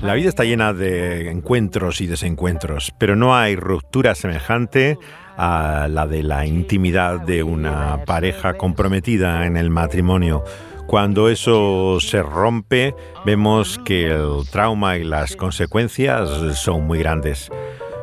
La 0.00 0.14
vida 0.14 0.28
está 0.28 0.44
llena 0.44 0.72
de 0.72 1.30
encuentros 1.30 2.00
y 2.00 2.06
desencuentros, 2.06 2.92
pero 2.98 3.16
no 3.16 3.36
hay 3.36 3.56
ruptura 3.56 4.14
semejante 4.14 4.98
a 5.36 5.88
la 5.90 6.06
de 6.06 6.22
la 6.22 6.46
intimidad 6.46 7.20
de 7.20 7.42
una 7.42 8.04
pareja 8.04 8.54
comprometida 8.54 9.46
en 9.46 9.56
el 9.56 9.70
matrimonio. 9.70 10.44
Cuando 10.86 11.28
eso 11.28 11.98
se 12.00 12.22
rompe, 12.22 12.94
vemos 13.24 13.80
que 13.84 14.06
el 14.06 14.48
trauma 14.50 14.96
y 14.96 15.04
las 15.04 15.34
consecuencias 15.34 16.30
son 16.56 16.86
muy 16.86 17.00
grandes. 17.00 17.50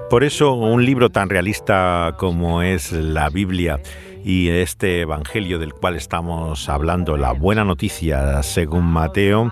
Por 0.10 0.24
eso 0.24 0.54
un 0.54 0.86
libro 0.86 1.10
tan 1.10 1.30
realista 1.30 2.16
como 2.18 2.62
es 2.62 2.92
la 2.92 3.30
Biblia 3.30 3.80
y 4.24 4.50
este 4.50 5.02
Evangelio 5.02 5.60
del 5.60 5.74
cual 5.74 5.96
estamos 5.96 6.70
hablando, 6.70 7.18
la 7.18 7.32
buena 7.32 7.64
noticia 7.64 8.44
según 8.44 8.86
Mateo, 8.86 9.52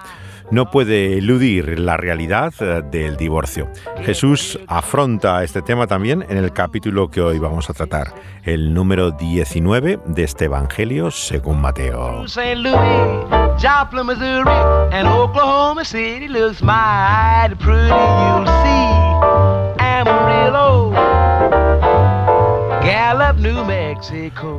no 0.51 0.69
puede 0.69 1.17
eludir 1.17 1.79
la 1.79 1.97
realidad 1.97 2.53
eh, 2.59 2.83
del 2.91 3.17
divorcio. 3.17 3.69
Jesús 4.03 4.59
afronta 4.67 5.43
este 5.43 5.61
tema 5.61 5.87
también 5.87 6.25
en 6.29 6.37
el 6.37 6.51
capítulo 6.51 7.09
que 7.09 7.21
hoy 7.21 7.39
vamos 7.39 7.69
a 7.69 7.73
tratar, 7.73 8.13
el 8.43 8.73
número 8.73 9.11
19 9.11 9.99
de 10.05 10.23
este 10.23 10.45
Evangelio 10.45 11.09
según 11.09 11.61
Mateo. 11.61 12.27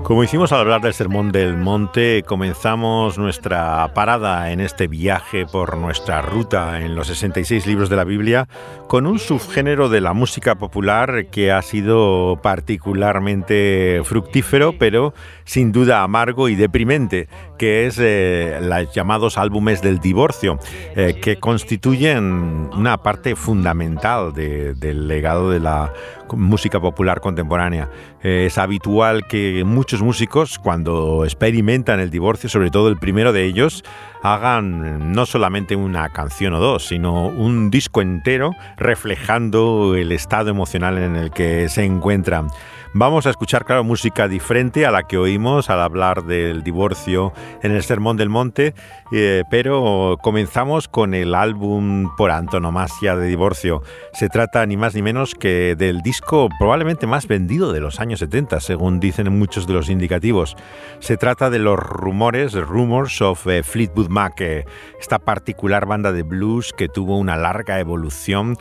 Como 0.04 0.22
hicimos 0.22 0.52
al 0.52 0.60
hablar 0.60 0.82
del 0.82 0.94
Sermón 0.94 1.32
del 1.32 1.56
Monte, 1.56 2.22
comenzamos 2.24 3.18
nuestra 3.18 3.92
parada 3.92 4.52
en 4.52 4.60
este 4.60 4.86
viaje 4.86 5.46
por 5.46 5.76
nuestra 5.76 6.22
ruta 6.22 6.80
en 6.80 6.94
los 6.94 7.08
66 7.08 7.66
libros 7.66 7.88
de 7.88 7.96
la 7.96 8.04
Biblia 8.04 8.46
con 8.86 9.06
un 9.06 9.18
subgénero 9.18 9.88
de 9.88 10.00
la 10.00 10.12
música 10.12 10.54
popular 10.54 11.26
que 11.26 11.50
ha 11.50 11.60
sido 11.62 12.38
particularmente 12.40 14.02
fructífero, 14.04 14.78
pero 14.78 15.12
sin 15.44 15.72
duda 15.72 16.02
amargo 16.02 16.48
y 16.48 16.54
deprimente, 16.54 17.28
que 17.58 17.86
es 17.86 17.98
eh, 17.98 18.58
los 18.60 18.94
llamados 18.94 19.38
álbumes 19.38 19.82
del 19.82 19.98
divorcio, 19.98 20.58
eh, 20.94 21.18
que 21.20 21.40
constituyen 21.40 22.70
una 22.74 23.02
parte 23.02 23.34
fundamental 23.34 24.34
del 24.34 25.08
legado 25.08 25.50
de 25.50 25.58
la 25.58 25.92
música 26.34 26.80
popular 26.80 27.20
contemporánea. 27.20 27.90
es 28.22 28.56
habitual 28.56 29.26
que 29.32 29.64
muchos 29.64 30.02
músicos, 30.02 30.58
cuando 30.58 31.24
experimentan 31.24 32.00
el 32.00 32.10
divorcio, 32.10 32.50
sobre 32.50 32.70
todo 32.70 32.88
el 32.88 32.98
primero 32.98 33.32
de 33.32 33.46
ellos, 33.46 33.82
hagan 34.22 35.10
no 35.12 35.24
solamente 35.24 35.74
una 35.74 36.10
canción 36.10 36.52
o 36.52 36.60
dos, 36.60 36.88
sino 36.88 37.28
un 37.28 37.70
disco 37.70 38.02
entero 38.02 38.50
reflejando 38.76 39.94
el 39.96 40.12
estado 40.12 40.50
emocional 40.50 40.98
en 40.98 41.16
el 41.16 41.30
que 41.30 41.70
se 41.70 41.82
encuentran. 41.82 42.48
Vamos 42.94 43.26
a 43.26 43.30
escuchar, 43.30 43.64
claro, 43.64 43.84
música 43.84 44.28
diferente 44.28 44.84
a 44.84 44.90
la 44.90 45.04
que 45.04 45.16
oímos 45.16 45.70
al 45.70 45.80
hablar 45.80 46.24
del 46.24 46.62
divorcio 46.62 47.32
en 47.62 47.72
el 47.72 47.82
Sermón 47.82 48.18
del 48.18 48.28
Monte, 48.28 48.74
eh, 49.12 49.44
pero 49.50 50.18
comenzamos 50.20 50.88
con 50.88 51.14
el 51.14 51.34
álbum 51.34 52.14
por 52.18 52.30
antonomasia 52.30 53.16
de 53.16 53.28
divorcio. 53.28 53.82
Se 54.12 54.28
trata 54.28 54.66
ni 54.66 54.76
más 54.76 54.94
ni 54.94 55.00
menos 55.00 55.34
que 55.34 55.74
del 55.74 56.02
disco 56.02 56.50
probablemente 56.58 57.06
más 57.06 57.26
vendido 57.26 57.72
de 57.72 57.80
los 57.80 57.98
años 57.98 58.20
70, 58.20 58.60
según 58.60 59.00
dicen 59.00 59.38
muchos 59.38 59.66
de 59.66 59.72
los 59.72 59.88
indicativos. 59.88 60.54
Se 60.98 61.16
trata 61.16 61.48
de 61.48 61.60
los 61.60 61.78
rumores, 61.78 62.52
Rumors 62.52 63.22
of 63.22 63.46
eh, 63.46 63.62
Fleetwood 63.62 64.10
Mac, 64.10 64.38
eh, 64.42 64.66
esta 65.00 65.18
particular 65.18 65.86
banda 65.86 66.12
de 66.12 66.24
blues 66.24 66.74
que 66.76 66.88
tuvo 66.88 67.16
una 67.16 67.38
larga 67.38 67.80
evolución. 67.80 68.58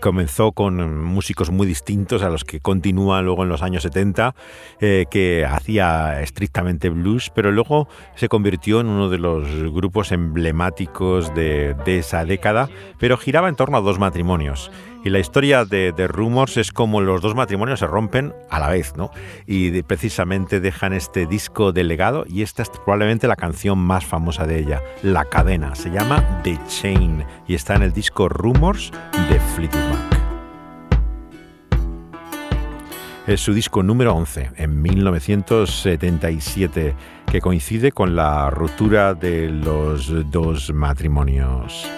comenzó 0.00 0.52
con 0.52 1.02
músicos 1.04 1.50
muy 1.50 1.66
distintos 1.66 2.22
a 2.22 2.28
los 2.28 2.44
que 2.44 2.60
continúan 2.60 3.29
luego 3.30 3.44
en 3.44 3.48
los 3.48 3.62
años 3.62 3.84
70, 3.84 4.34
eh, 4.80 5.06
que 5.08 5.46
hacía 5.46 6.20
estrictamente 6.20 6.90
blues, 6.90 7.30
pero 7.32 7.52
luego 7.52 7.88
se 8.16 8.28
convirtió 8.28 8.80
en 8.80 8.88
uno 8.88 9.08
de 9.08 9.18
los 9.18 9.46
grupos 9.72 10.10
emblemáticos 10.10 11.32
de, 11.32 11.76
esa 11.86 12.24
década, 12.24 12.68
pero 12.98 13.16
giraba 13.16 13.48
en 13.48 13.54
torno 13.54 13.76
a 13.76 13.80
dos 13.80 14.00
matrimonios. 14.00 14.72
Y 15.04 15.10
la 15.10 15.20
historia 15.20 15.64
de, 15.64 15.92
Rumors 16.08 16.56
es 16.56 16.72
como 16.72 17.00
los 17.00 17.22
dos 17.22 17.34
matrimonios 17.36 17.78
se 17.78 17.86
rompen 17.86 18.34
a 18.50 18.58
la 18.58 18.68
vez, 18.68 18.96
¿no? 18.96 19.10
Y 19.46 19.82
precisamente 19.82 20.60
dejan 20.60 20.92
este 20.92 21.26
disco 21.26 21.72
de 21.72 21.84
legado 21.84 22.24
y 22.28 22.42
esta 22.42 22.62
es 22.62 22.70
probablemente 22.70 23.28
la 23.28 23.36
canción 23.36 23.78
más 23.78 24.04
famosa 24.04 24.46
de 24.46 24.58
ella, 24.58 24.82
La 25.02 25.24
Cadena. 25.24 25.74
Se 25.76 25.90
llama 25.90 26.42
The 26.42 26.58
Chain 26.68 27.24
y 27.46 27.54
está 27.54 27.76
en 27.76 27.82
el 27.82 27.92
disco 27.92 28.28
Rumors 28.28 28.90
de 29.30 29.40
Fleetwood 29.54 29.88
Mac. 29.88 30.19
Es 33.30 33.40
su 33.42 33.54
disco 33.54 33.84
número 33.84 34.16
11 34.16 34.50
en 34.56 34.82
1977, 34.82 36.96
que 37.30 37.40
coincide 37.40 37.92
con 37.92 38.16
la 38.16 38.50
ruptura 38.50 39.14
de 39.14 39.48
los 39.48 40.10
dos 40.32 40.74
matrimonios. 40.74 41.88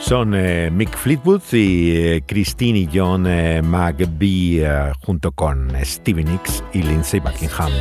Son 0.00 0.34
eh, 0.34 0.70
Mick 0.70 0.94
Fleetwood 0.94 1.40
y 1.52 1.96
eh, 1.96 2.22
Christine 2.26 2.80
y 2.80 2.90
John 2.92 3.26
eh, 3.26 3.62
McBee 3.62 4.68
junto 5.00 5.32
con 5.32 5.72
Stevie 5.82 6.24
Nicks 6.24 6.62
y 6.74 6.82
Lindsay 6.82 7.20
Buckingham. 7.20 7.72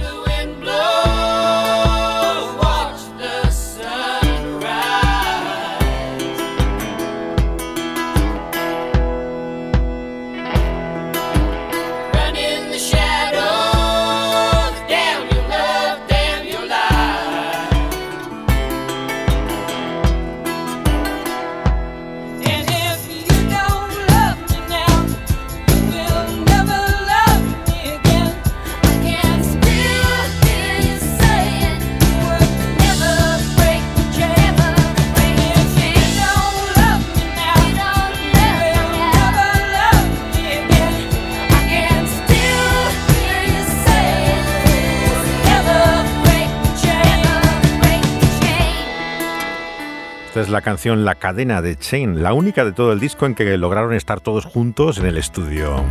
La 50.60 50.64
canción 50.64 51.06
La 51.06 51.16
cadena 51.16 51.62
de 51.62 51.78
Chain, 51.78 52.22
la 52.22 52.34
única 52.34 52.66
de 52.66 52.74
todo 52.74 52.92
el 52.92 53.00
disco 53.00 53.26
en 53.26 53.34
que 53.34 53.58
lograron 53.58 53.94
estar 53.94 54.20
todos 54.20 54.44
juntos 54.44 54.98
en 54.98 55.06
el 55.06 55.18
estudio. 55.18 55.86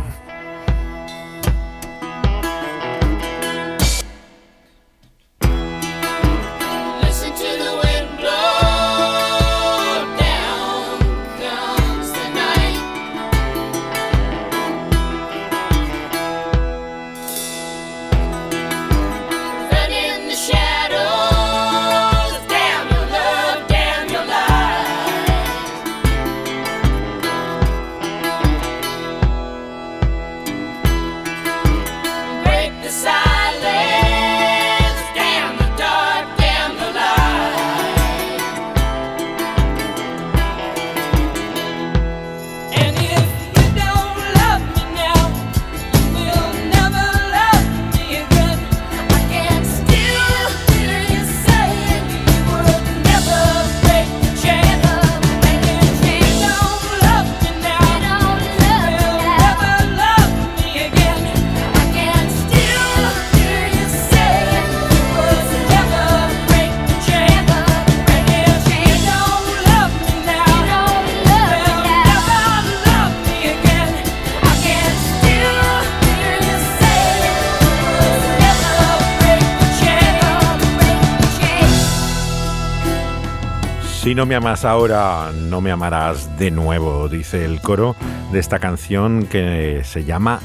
No 84.19 84.25
me 84.25 84.35
amas 84.35 84.65
ahora, 84.65 85.31
no 85.31 85.61
me 85.61 85.71
amarás 85.71 86.37
de 86.37 86.51
nuevo, 86.51 87.07
dice 87.07 87.45
el 87.45 87.61
coro 87.61 87.95
de 88.33 88.39
esta 88.39 88.59
canción 88.59 89.27
que 89.27 89.83
se 89.85 90.03
llama 90.03 90.41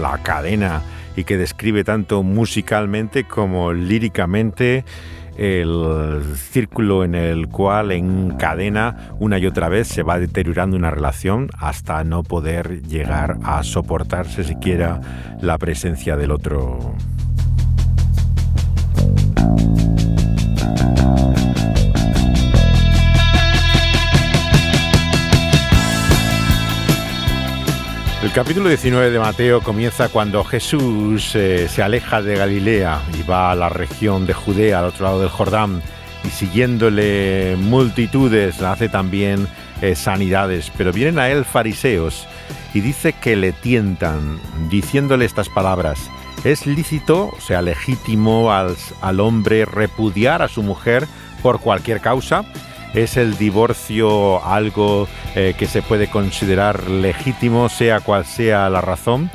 La 0.00 0.22
cadena 0.22 0.80
y 1.14 1.24
que 1.24 1.36
describe 1.36 1.84
tanto 1.84 2.22
musicalmente 2.22 3.24
como 3.24 3.74
líricamente 3.74 4.86
el 5.36 6.22
círculo 6.36 7.04
en 7.04 7.14
el 7.14 7.48
cual 7.48 7.92
encadena 7.92 9.10
una 9.18 9.38
y 9.38 9.44
otra 9.44 9.68
vez 9.68 9.88
se 9.88 10.02
va 10.02 10.18
deteriorando 10.18 10.78
una 10.78 10.90
relación 10.90 11.50
hasta 11.58 12.02
no 12.04 12.22
poder 12.22 12.80
llegar 12.84 13.36
a 13.42 13.62
soportarse 13.62 14.42
siquiera 14.42 15.02
la 15.42 15.58
presencia 15.58 16.16
del 16.16 16.30
otro. 16.30 16.94
El 28.20 28.32
capítulo 28.32 28.68
19 28.68 29.12
de 29.12 29.20
Mateo 29.20 29.60
comienza 29.60 30.08
cuando 30.08 30.42
Jesús 30.42 31.36
eh, 31.36 31.68
se 31.68 31.84
aleja 31.84 32.20
de 32.20 32.34
Galilea 32.34 33.00
y 33.16 33.22
va 33.22 33.52
a 33.52 33.54
la 33.54 33.68
región 33.68 34.26
de 34.26 34.34
Judea, 34.34 34.80
al 34.80 34.86
otro 34.86 35.04
lado 35.04 35.20
del 35.20 35.28
Jordán, 35.28 35.80
y 36.24 36.28
siguiéndole 36.30 37.54
multitudes 37.56 38.60
hace 38.60 38.88
también 38.88 39.46
eh, 39.82 39.94
sanidades, 39.94 40.72
pero 40.76 40.92
vienen 40.92 41.20
a 41.20 41.28
él 41.28 41.44
fariseos 41.44 42.26
y 42.74 42.80
dice 42.80 43.12
que 43.12 43.36
le 43.36 43.52
tientan, 43.52 44.40
diciéndole 44.68 45.24
estas 45.24 45.48
palabras, 45.48 46.10
¿es 46.42 46.66
lícito, 46.66 47.28
o 47.28 47.40
sea, 47.40 47.62
legítimo 47.62 48.50
al, 48.50 48.76
al 49.00 49.20
hombre 49.20 49.64
repudiar 49.64 50.42
a 50.42 50.48
su 50.48 50.64
mujer 50.64 51.06
por 51.40 51.60
cualquier 51.60 52.00
causa? 52.00 52.44
¿Es 52.98 53.16
el 53.16 53.38
divorcio 53.38 54.44
algo 54.44 55.06
eh, 55.36 55.54
que 55.56 55.68
se 55.68 55.82
puede 55.82 56.08
considerar 56.08 56.90
legítimo, 56.90 57.68
sea 57.68 58.00
cual 58.00 58.24
sea 58.24 58.68
la 58.68 58.80
razón? 58.80 59.30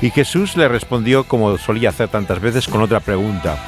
Y 0.00 0.08
Jesús 0.08 0.56
le 0.56 0.68
respondió, 0.68 1.24
como 1.24 1.58
solía 1.58 1.90
hacer 1.90 2.08
tantas 2.08 2.40
veces, 2.40 2.66
con 2.66 2.80
otra 2.80 3.00
pregunta. 3.00 3.58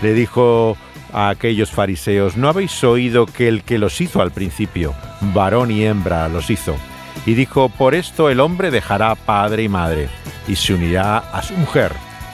Le 0.00 0.14
dijo 0.14 0.78
a 1.12 1.28
aquellos 1.28 1.70
fariseos, 1.70 2.38
¿no 2.38 2.48
habéis 2.48 2.82
oído 2.84 3.26
que 3.26 3.48
el 3.48 3.64
que 3.64 3.76
los 3.76 4.00
hizo 4.00 4.22
al 4.22 4.30
principio, 4.30 4.94
varón 5.34 5.70
y 5.70 5.84
hembra, 5.84 6.26
los 6.28 6.48
hizo? 6.48 6.74
Y 7.26 7.34
dijo, 7.34 7.68
por 7.68 7.94
esto 7.94 8.30
el 8.30 8.40
hombre 8.40 8.70
dejará 8.70 9.14
padre 9.14 9.64
y 9.64 9.68
madre, 9.68 10.08
y 10.48 10.56
se 10.56 10.72
unirá 10.72 11.18
a 11.18 11.42
su 11.42 11.52
mujer, 11.52 11.92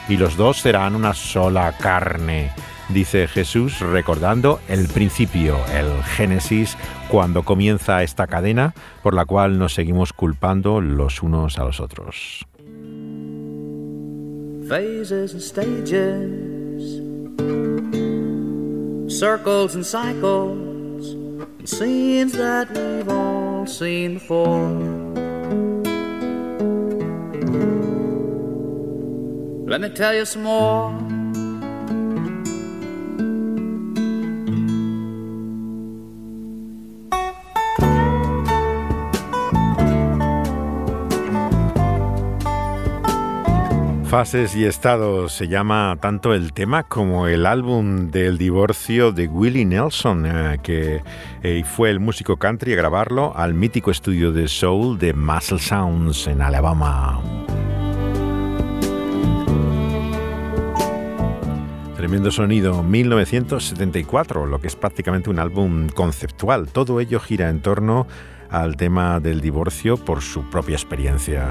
y 0.08 0.16
los 0.16 0.36
dos 0.36 0.60
serán 0.60 0.94
una 0.94 1.12
sola 1.12 1.72
carne 1.72 2.52
dice 2.92 3.26
Jesús 3.28 3.80
recordando 3.80 4.60
el 4.68 4.88
principio, 4.88 5.58
el 5.74 6.02
Génesis, 6.02 6.76
cuando 7.08 7.42
comienza 7.42 8.02
esta 8.02 8.26
cadena 8.26 8.74
por 9.02 9.14
la 9.14 9.24
cual 9.24 9.58
nos 9.58 9.74
seguimos 9.74 10.12
culpando 10.12 10.80
los 10.80 11.22
unos 11.22 11.58
a 11.58 11.64
los 11.64 11.80
otros. 11.80 12.46
Phases 14.68 15.32
and 15.32 15.42
stages, 15.42 17.02
circles 19.08 19.74
and 19.74 19.84
cycles, 19.84 21.14
and 21.58 21.68
scenes 21.68 22.32
that 22.32 22.68
we've 22.70 23.08
all 23.08 23.66
seen 23.66 24.14
before. 24.14 25.12
Let 29.66 29.80
me 29.80 29.88
tell 29.88 30.14
you 30.14 30.24
some 30.24 30.44
more. 30.44 31.21
Fases 44.12 44.54
y 44.54 44.66
estados 44.66 45.32
se 45.32 45.48
llama 45.48 45.96
tanto 45.98 46.34
el 46.34 46.52
tema 46.52 46.82
como 46.82 47.28
el 47.28 47.46
álbum 47.46 48.10
del 48.10 48.36
divorcio 48.36 49.10
de 49.10 49.26
Willie 49.26 49.64
Nelson, 49.64 50.26
eh, 50.26 50.58
que 50.62 51.00
eh, 51.42 51.64
fue 51.64 51.88
el 51.88 51.98
músico 51.98 52.36
country 52.36 52.74
a 52.74 52.76
grabarlo 52.76 53.32
al 53.34 53.54
mítico 53.54 53.90
estudio 53.90 54.30
de 54.30 54.48
soul 54.48 54.98
de 54.98 55.14
Muscle 55.14 55.58
Sounds 55.58 56.26
en 56.26 56.42
Alabama. 56.42 57.22
Tremendo 61.96 62.30
sonido, 62.30 62.82
1974, 62.82 64.44
lo 64.44 64.60
que 64.60 64.66
es 64.66 64.76
prácticamente 64.76 65.30
un 65.30 65.38
álbum 65.38 65.88
conceptual. 65.88 66.68
Todo 66.68 67.00
ello 67.00 67.18
gira 67.18 67.48
en 67.48 67.62
torno 67.62 68.06
al 68.50 68.76
tema 68.76 69.20
del 69.20 69.40
divorcio 69.40 69.96
por 69.96 70.20
su 70.20 70.50
propia 70.50 70.74
experiencia. 70.74 71.48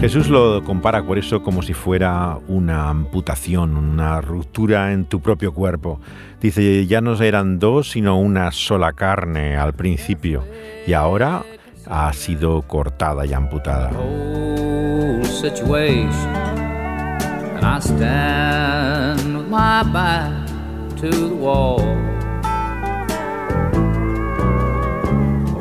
Jesús 0.00 0.28
lo 0.28 0.62
compara 0.64 1.02
por 1.02 1.18
eso 1.18 1.42
como 1.42 1.62
si 1.62 1.72
fuera 1.72 2.38
una 2.48 2.90
amputación, 2.90 3.76
una 3.76 4.20
ruptura 4.20 4.92
en 4.92 5.06
tu 5.06 5.20
propio 5.20 5.52
cuerpo. 5.52 6.00
Dice, 6.40 6.86
ya 6.86 7.00
no 7.00 7.20
eran 7.22 7.58
dos, 7.58 7.90
sino 7.90 8.18
una 8.18 8.50
sola 8.52 8.92
carne 8.92 9.56
al 9.56 9.72
principio, 9.72 10.44
y 10.86 10.92
ahora 10.92 11.42
ha 11.86 12.12
sido 12.12 12.62
cortada 12.62 13.24
y 13.24 13.32
amputada. 13.32 13.90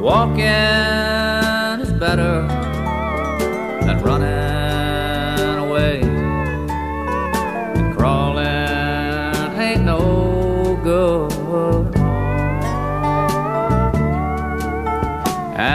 Walking 0.04 1.80
is 1.82 1.94
better 1.94 2.63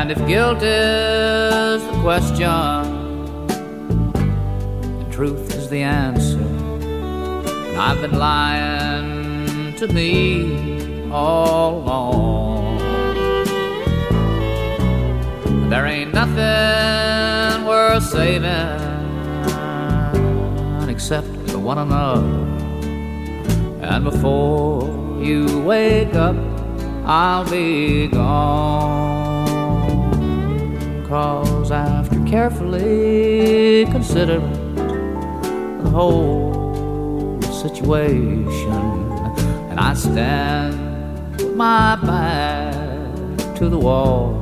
And 0.08 0.18
if 0.18 0.26
guilt 0.26 0.62
is 0.62 1.82
the 1.82 2.00
question, 2.00 2.40
the 5.00 5.06
truth 5.10 5.54
is 5.54 5.68
the 5.68 5.82
answer. 5.82 6.40
And 6.40 7.76
I've 7.76 8.00
been 8.00 8.18
lying 8.18 9.74
to 9.74 9.86
me 9.88 11.10
all 11.10 11.82
along. 11.82 12.78
There 15.68 15.84
ain't 15.84 16.14
nothing 16.14 17.66
worth 17.66 18.04
saving 18.04 18.48
except 20.88 21.28
for 21.50 21.58
one 21.58 21.76
another. 21.76 22.24
And 23.82 24.04
before 24.04 25.20
you 25.22 25.60
wake 25.64 26.14
up, 26.14 26.34
I'll 27.04 27.44
be 27.50 28.06
gone. 28.08 29.17
Cause 31.08 31.70
after 31.70 32.22
carefully 32.26 33.86
considering 33.86 34.74
the 35.82 35.88
whole 35.88 37.40
situation, 37.40 39.10
and 39.70 39.80
I 39.80 39.94
stand 39.94 41.30
with 41.38 41.56
my 41.56 41.96
back 41.96 43.54
to 43.56 43.70
the 43.70 43.78
wall. 43.78 44.34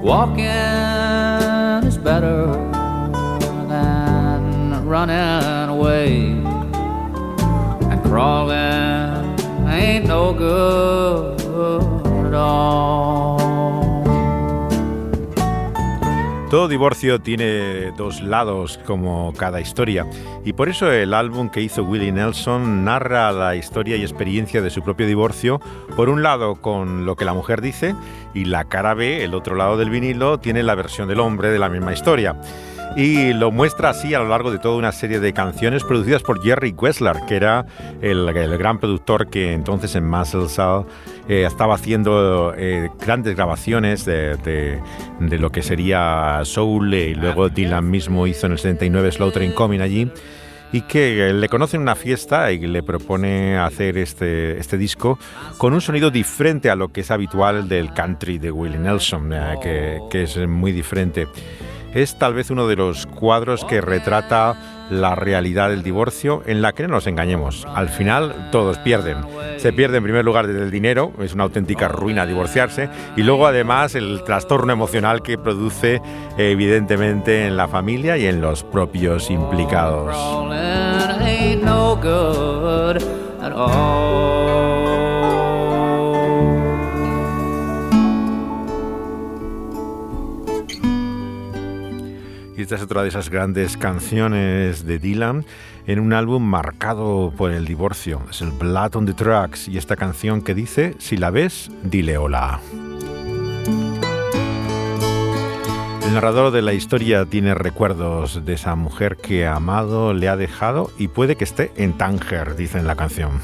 Walking 0.00 0.46
is 1.88 1.98
better 1.98 2.46
than 3.66 4.86
running 4.86 5.70
away. 5.76 6.22
And 7.90 8.00
crawling 8.04 9.40
ain't 9.68 10.06
no 10.06 10.32
good. 10.32 11.37
Todo 16.50 16.66
divorcio 16.66 17.20
tiene 17.20 17.90
dos 17.92 18.22
lados 18.22 18.80
como 18.86 19.34
cada 19.34 19.60
historia. 19.60 20.06
Y 20.46 20.54
por 20.54 20.70
eso 20.70 20.90
el 20.90 21.12
álbum 21.12 21.50
que 21.50 21.60
hizo 21.60 21.84
Willie 21.84 22.10
Nelson 22.10 22.84
narra 22.84 23.32
la 23.32 23.54
historia 23.54 23.96
y 23.96 24.02
experiencia 24.02 24.62
de 24.62 24.70
su 24.70 24.82
propio 24.82 25.06
divorcio, 25.06 25.60
por 25.94 26.08
un 26.08 26.22
lado 26.22 26.56
con 26.56 27.04
lo 27.04 27.16
que 27.16 27.26
la 27.26 27.34
mujer 27.34 27.60
dice 27.60 27.94
y 28.32 28.46
la 28.46 28.64
cara 28.64 28.94
B, 28.94 29.24
el 29.24 29.34
otro 29.34 29.56
lado 29.56 29.76
del 29.76 29.90
vinilo, 29.90 30.38
tiene 30.38 30.62
la 30.62 30.74
versión 30.74 31.06
del 31.08 31.20
hombre 31.20 31.50
de 31.50 31.58
la 31.58 31.68
misma 31.68 31.92
historia 31.92 32.34
y 32.96 33.32
lo 33.32 33.50
muestra 33.50 33.90
así 33.90 34.14
a 34.14 34.18
lo 34.18 34.28
largo 34.28 34.50
de 34.50 34.58
toda 34.58 34.76
una 34.76 34.92
serie 34.92 35.20
de 35.20 35.32
canciones 35.32 35.84
producidas 35.84 36.22
por 36.22 36.42
Jerry 36.42 36.74
Wessler, 36.76 37.16
que 37.26 37.36
era 37.36 37.66
el, 38.00 38.32
gran 38.32 38.78
productor 38.78 39.28
que 39.28 39.52
entonces 39.52 39.94
en 39.94 40.08
Muscle 40.08 40.48
Soul 40.48 40.86
eh, 41.28 41.44
estaba 41.46 41.74
haciendo 41.74 42.54
eh, 42.56 42.90
grandes 42.98 43.36
grabaciones 43.36 44.04
de, 44.04 44.36
de, 44.36 45.38
lo 45.38 45.50
que 45.50 45.62
sería 45.62 46.40
Soul 46.44 46.94
y 46.94 47.14
luego 47.14 47.48
Dylan 47.48 47.88
mismo 47.88 48.26
hizo 48.26 48.46
en 48.46 48.52
el 48.52 48.58
79 48.58 49.12
Slow 49.12 49.30
Train 49.30 49.52
Coming 49.52 49.80
allí 49.80 50.10
y 50.72 50.82
que 50.82 51.32
le 51.32 51.48
conoce 51.48 51.76
en 51.76 51.82
una 51.82 51.94
fiesta 51.94 52.52
y 52.52 52.58
le 52.58 52.82
propone 52.82 53.56
hacer 53.56 53.96
este, 53.98 54.58
este 54.58 54.76
disco 54.76 55.18
con 55.56 55.72
un 55.72 55.80
sonido 55.80 56.10
diferente 56.10 56.70
a 56.70 56.76
lo 56.76 56.88
que 56.88 57.00
es 57.00 57.10
habitual 57.10 57.68
del 57.68 57.92
country 57.92 58.38
de 58.38 58.50
Willie 58.50 58.78
Nelson, 58.78 59.32
eh, 59.32 59.54
que, 59.62 59.98
que 60.10 60.22
es 60.24 60.36
muy 60.46 60.72
diferente. 60.72 61.26
Es 61.94 62.18
tal 62.18 62.34
vez 62.34 62.50
uno 62.50 62.66
de 62.66 62.76
los 62.76 63.06
cuadros 63.06 63.64
que 63.64 63.80
retrata 63.80 64.56
la 64.90 65.14
realidad 65.14 65.70
del 65.70 65.82
divorcio 65.82 66.42
en 66.46 66.62
la 66.62 66.72
que 66.72 66.82
no 66.82 66.88
nos 66.90 67.06
engañemos. 67.06 67.66
Al 67.74 67.88
final 67.88 68.48
todos 68.50 68.78
pierden. 68.78 69.18
Se 69.56 69.72
pierde 69.72 69.98
en 69.98 70.04
primer 70.04 70.24
lugar 70.24 70.46
desde 70.46 70.62
el 70.62 70.70
dinero, 70.70 71.12
es 71.20 71.34
una 71.34 71.44
auténtica 71.44 71.88
ruina 71.88 72.26
divorciarse, 72.26 72.88
y 73.16 73.22
luego 73.22 73.46
además 73.46 73.94
el 73.94 74.22
trastorno 74.24 74.72
emocional 74.72 75.22
que 75.22 75.38
produce 75.38 76.00
evidentemente 76.36 77.46
en 77.46 77.56
la 77.56 77.68
familia 77.68 78.16
y 78.16 78.26
en 78.26 78.40
los 78.40 78.62
propios 78.62 79.30
implicados. 79.30 80.14
Esta 92.68 92.76
es 92.76 92.82
otra 92.82 93.02
de 93.02 93.08
esas 93.08 93.30
grandes 93.30 93.78
canciones 93.78 94.84
de 94.84 94.98
Dylan 94.98 95.46
en 95.86 96.00
un 96.00 96.12
álbum 96.12 96.42
marcado 96.42 97.32
por 97.34 97.50
el 97.50 97.64
divorcio. 97.64 98.20
Es 98.28 98.42
el 98.42 98.50
Blood 98.50 98.94
on 98.94 99.06
the 99.06 99.14
Tracks 99.14 99.68
y 99.68 99.78
esta 99.78 99.96
canción 99.96 100.42
que 100.42 100.54
dice, 100.54 100.94
si 100.98 101.16
la 101.16 101.30
ves, 101.30 101.70
dile 101.82 102.18
hola. 102.18 102.60
El 106.04 106.12
narrador 106.12 106.50
de 106.52 106.60
la 106.60 106.74
historia 106.74 107.24
tiene 107.24 107.54
recuerdos 107.54 108.44
de 108.44 108.52
esa 108.52 108.74
mujer 108.74 109.16
que 109.16 109.46
amado 109.46 110.12
le 110.12 110.28
ha 110.28 110.36
dejado 110.36 110.90
y 110.98 111.08
puede 111.08 111.36
que 111.36 111.44
esté 111.44 111.72
en 111.76 111.94
Tánger, 111.94 112.54
dice 112.54 112.78
en 112.78 112.86
la 112.86 112.96
canción. 112.96 113.40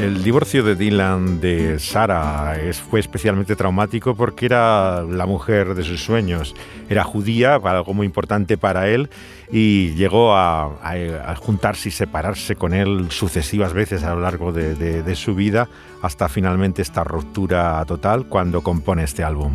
El 0.00 0.24
divorcio 0.24 0.64
de 0.64 0.76
Dylan 0.76 1.40
de 1.40 1.78
Sara 1.78 2.56
fue 2.88 3.00
especialmente 3.00 3.54
traumático 3.54 4.14
porque 4.14 4.46
era 4.46 5.02
la 5.02 5.26
mujer 5.26 5.74
de 5.74 5.84
sus 5.84 6.02
sueños. 6.02 6.54
Era 6.88 7.04
judía, 7.04 7.56
algo 7.56 7.92
muy 7.92 8.06
importante 8.06 8.56
para 8.56 8.88
él, 8.88 9.10
y 9.52 9.90
llegó 9.94 10.34
a, 10.34 11.34
juntarse 11.38 11.90
y 11.90 11.92
separarse 11.92 12.56
con 12.56 12.72
él 12.72 13.08
sucesivas 13.10 13.74
veces 13.74 14.02
a 14.02 14.14
lo 14.14 14.22
largo 14.22 14.52
de, 14.52 15.14
su 15.16 15.34
vida, 15.34 15.68
hasta 16.00 16.30
finalmente 16.30 16.80
esta 16.80 17.04
ruptura 17.04 17.84
total 17.84 18.24
cuando 18.24 18.62
compone 18.62 19.04
este 19.04 19.22
álbum. 19.22 19.52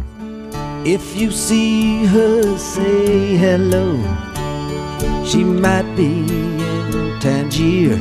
If 0.85 1.15
you 1.15 1.31
see 1.31 2.05
her, 2.05 2.43
hello. 3.41 3.97
She 5.25 5.43
might 5.43 5.85
be 5.95 6.03
in 6.05 7.19
Tangier. 7.19 7.99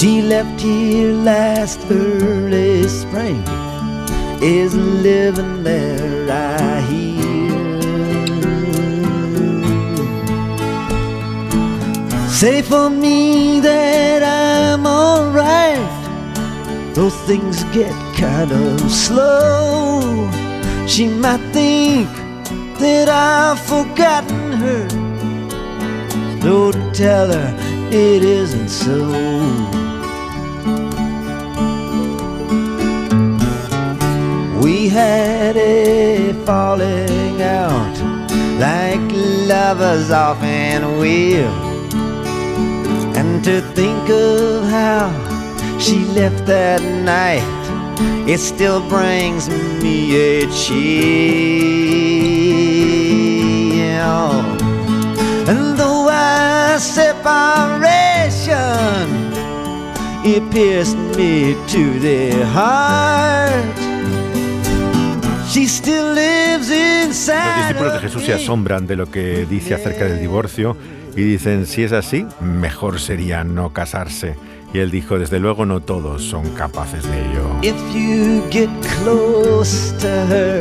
She 0.00 0.22
left 0.22 0.62
here 0.62 1.12
last 1.12 1.78
early 1.90 2.88
spring, 2.88 3.44
is 4.40 4.74
living 4.74 5.62
there, 5.62 6.26
I 6.32 6.80
hear. 6.80 7.80
Say 12.30 12.62
for 12.62 12.88
me 12.88 13.60
that 13.60 14.22
I'm 14.22 14.86
alright, 14.86 15.76
though 16.94 17.10
things 17.10 17.62
get 17.64 17.92
kind 18.16 18.52
of 18.52 18.90
slow. 18.90 20.30
She 20.86 21.08
might 21.08 21.44
think 21.52 22.08
that 22.78 23.10
I've 23.10 23.60
forgotten 23.60 24.52
her, 24.64 24.88
to 26.40 26.72
tell 26.94 27.30
her 27.30 27.54
it 27.92 28.24
isn't 28.24 28.70
so. 28.70 29.79
We 34.60 34.90
had 34.90 35.56
a 35.56 36.34
falling 36.44 37.40
out 37.40 37.96
like 38.60 39.00
lovers 39.48 40.10
often 40.10 40.98
will. 40.98 41.54
And 43.16 43.42
to 43.44 43.62
think 43.72 44.10
of 44.10 44.64
how 44.64 45.08
she 45.78 46.04
left 46.04 46.44
that 46.44 46.82
night, 46.82 47.42
it 48.28 48.38
still 48.38 48.86
brings 48.86 49.48
me 49.48 50.14
a 50.14 50.46
chill. 50.52 50.80
And 55.48 55.78
though 55.78 56.10
our 56.10 56.78
separation, 56.78 57.32
it 60.22 60.50
pierced 60.52 60.98
me 61.16 61.54
to 61.68 61.98
the 61.98 62.44
heart. 62.44 63.89
Los 65.70 65.86
discípulos 66.68 67.92
de 67.92 67.98
Jesús 68.00 68.24
se 68.24 68.34
asombran 68.34 68.88
de 68.88 68.96
lo 68.96 69.08
que 69.08 69.46
dice 69.46 69.74
acerca 69.74 70.04
del 70.04 70.18
divorcio 70.18 70.76
y 71.14 71.22
dicen, 71.22 71.64
si 71.64 71.84
es 71.84 71.92
así, 71.92 72.26
mejor 72.40 72.98
sería 72.98 73.44
no 73.44 73.72
casarse. 73.72 74.34
Y 74.74 74.80
él 74.80 74.90
dijo, 74.90 75.16
desde 75.16 75.38
luego 75.38 75.66
no 75.66 75.78
todos 75.78 76.24
son 76.24 76.48
capaces 76.54 77.04
de 77.04 77.20
ello. 77.20 77.44
If 77.62 77.76
you 77.94 78.42
get 78.50 78.68
close 79.04 79.92
to 80.00 80.08
her, 80.08 80.60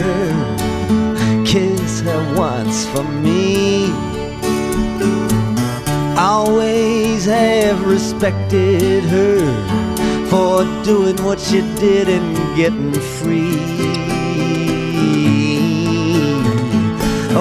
kiss 1.43 2.03
her 2.03 2.39
once 2.39 2.87
for 2.93 3.03
me. 3.03 3.91
Always 6.17 7.25
have 7.25 7.83
respected 7.87 9.03
her 9.05 9.39
for 10.29 10.65
doing 10.83 11.17
what 11.23 11.39
she 11.39 11.61
did 11.79 12.09
and 12.09 12.37
getting 12.55 12.93
free. 12.93 13.88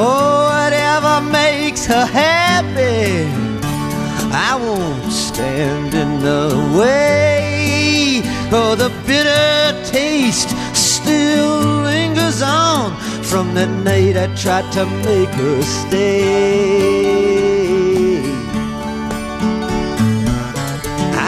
Oh, 0.00 0.46
whatever 0.54 1.20
makes 1.28 1.84
her 1.86 2.06
happy, 2.06 3.26
I 4.30 4.54
won't 4.54 5.12
stand 5.12 5.92
in 5.92 6.20
the 6.20 6.54
way. 6.78 8.22
Oh, 8.52 8.76
the 8.76 8.90
bitter 9.08 9.74
taste 9.90 10.50
still 10.72 11.82
lingers 11.82 12.42
on 12.42 12.96
from 13.24 13.54
the 13.54 13.66
night 13.66 14.16
I 14.16 14.28
tried 14.36 14.70
to 14.74 14.86
make 14.86 15.30
her 15.30 15.62
stay. 15.62 17.08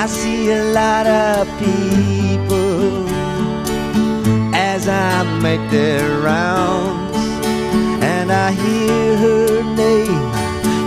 I 0.00 0.06
see 0.06 0.52
a 0.52 0.62
lot 0.72 1.08
of 1.08 1.48
people 1.58 3.08
as 4.54 4.86
I 4.86 5.24
make 5.42 5.68
their 5.72 6.20
rounds 6.20 6.89
I 8.50 8.52
hear 8.52 9.16
her 9.16 9.62
name 9.76 10.32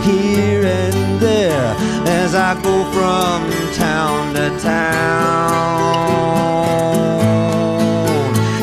here 0.04 0.66
and 0.66 1.18
there 1.22 1.74
as 2.06 2.36
I 2.36 2.56
go 2.62 2.84
from 2.92 3.50
town 3.72 4.34
to 4.36 4.50
town. 4.60 5.94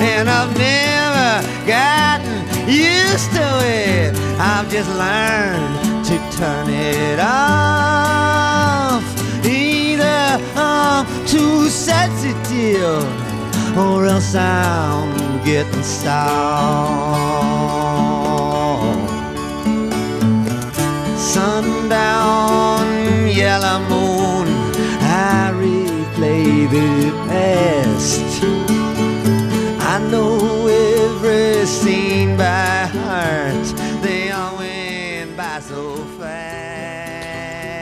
And 0.02 0.28
I've 0.28 0.54
never 0.58 1.40
gotten 1.66 2.44
used 2.68 3.32
to 3.32 3.48
it, 3.64 4.14
I've 4.38 4.68
just 4.68 4.90
learned 4.90 6.04
to 6.04 6.18
turn 6.36 6.68
it 6.68 7.18
off. 7.20 9.02
Either 9.46 10.38
I'm 10.56 11.06
too 11.26 11.70
sensitive 11.70 13.08
or 13.78 14.04
else 14.04 14.34
I'm 14.34 15.42
getting 15.42 15.82
soft. 15.82 17.69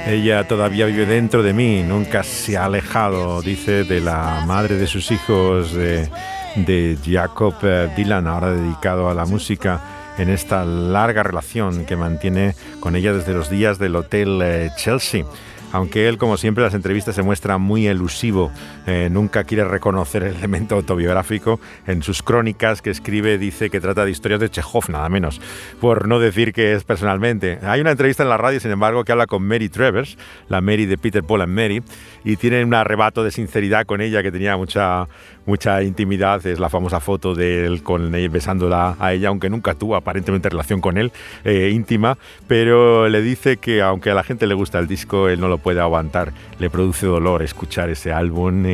Ella 0.07 0.49
todavía 0.49 0.87
vive 0.87 1.05
dentro 1.05 1.43
de 1.43 1.53
mí, 1.53 1.83
nunca 1.83 2.23
se 2.23 2.57
ha 2.57 2.65
alejado, 2.65 3.43
dice, 3.43 3.85
de 3.85 4.01
la 4.01 4.43
madre 4.47 4.77
de 4.77 4.87
sus 4.87 5.11
hijos, 5.11 5.75
de, 5.75 6.09
de 6.57 6.97
Jacob 7.05 7.55
eh, 7.63 7.91
Dylan, 7.95 8.27
ahora 8.27 8.53
dedicado 8.53 9.11
a 9.11 9.15
la 9.15 9.27
música 9.27 9.81
en 10.17 10.31
esta 10.31 10.65
larga 10.65 11.23
relación 11.23 11.85
que 11.85 11.97
mantiene 11.97 12.55
con 12.81 12.97
ella 12.97 13.13
desde 13.13 13.35
los 13.35 13.51
días 13.51 13.79
del 13.79 13.97
Hotel 13.97 14.41
eh, 14.43 14.71
Chelsea. 14.77 15.25
Aunque 15.73 16.09
él, 16.09 16.19
como 16.19 16.37
siempre, 16.37 16.63
en 16.63 16.67
las 16.67 16.75
entrevistas 16.75 17.15
se 17.15 17.23
muestra 17.23 17.59
muy 17.59 17.87
elusivo, 17.87 18.51
eh, 18.87 19.09
nunca 19.11 19.45
quiere 19.45 19.65
reconocer 19.65 20.23
el 20.23 20.37
elemento 20.37 20.75
autobiográfico. 20.75 21.61
En 21.87 22.03
sus 22.03 22.23
crónicas 22.23 22.83
que 22.83 22.91
escribe 22.91 23.39
dice 23.39 23.71
que 23.71 23.81
trata 23.81 24.05
de 24.05 24.11
historias 24.11 24.41
de 24.41 24.51
Chekhov, 24.51 24.91
nada 24.91 25.09
menos, 25.09 25.41
por 25.81 26.09
no 26.09 26.19
decir 26.19 26.53
que 26.53 26.73
es 26.73 26.85
personalmente. 26.85 27.59
Hay 27.63 27.81
una 27.81 27.91
entrevista 27.91 28.23
en 28.23 28.29
la 28.29 28.37
radio, 28.37 28.61
sin 28.61 28.71
embargo, 28.71 29.05
que 29.05 29.13
habla 29.13 29.27
con 29.27 29.43
Mary 29.43 29.69
Travers, 29.69 30.17
la 30.49 30.61
Mary 30.61 30.87
de 30.87 30.99
Peter 30.99 31.23
Paul 31.23 31.43
and 31.43 31.55
Mary, 31.55 31.83
y 32.25 32.37
tiene 32.37 32.65
un 32.65 32.75
arrebato 32.75 33.23
de 33.23 33.31
sinceridad 33.31 33.87
con 33.87 34.01
ella 34.01 34.23
que 34.23 34.33
tenía 34.33 34.57
mucha, 34.57 35.07
mucha 35.47 35.83
intimidad. 35.83 36.45
Es 36.47 36.59
la 36.59 36.69
famosa 36.69 37.01
foto 37.01 37.35
de 37.35 37.67
él 37.67 37.83
con 37.83 38.11
besándola 38.31 38.97
a 38.99 39.13
ella, 39.13 39.29
aunque 39.29 39.51
nunca 39.51 39.75
tuvo 39.75 39.97
aparentemente 39.97 40.49
relación 40.49 40.81
con 40.81 40.99
él 40.99 41.13
eh, 41.45 41.71
íntima, 41.73 42.19
pero 42.47 43.09
le 43.09 43.23
dice 43.23 43.59
que 43.59 43.83
aunque 43.83 44.11
a 44.11 44.15
la 44.15 44.23
gente 44.23 44.47
le 44.47 44.55
gusta 44.55 44.79
el 44.79 44.87
disco, 44.87 45.29
él 45.29 45.41
no 45.41 45.49
lo 45.49 45.58
puede 45.59 45.81
aguantar. 45.81 46.33
Le 46.59 46.71
produce 46.71 47.07
dolor 47.07 47.43
escuchar 47.43 47.91
ese 47.91 48.13
álbum 48.13 48.65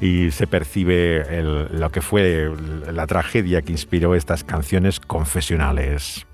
y, 0.00 0.30
se 0.30 0.46
percibe 0.46 1.24
lo 1.70 1.90
que 1.90 2.02
fue 2.02 2.50
la 2.92 3.06
tragedia 3.06 3.62
que 3.62 3.72
inspiró 3.72 4.14
estas 4.14 4.44
canciones 4.44 5.00
confesionales. 5.00 6.26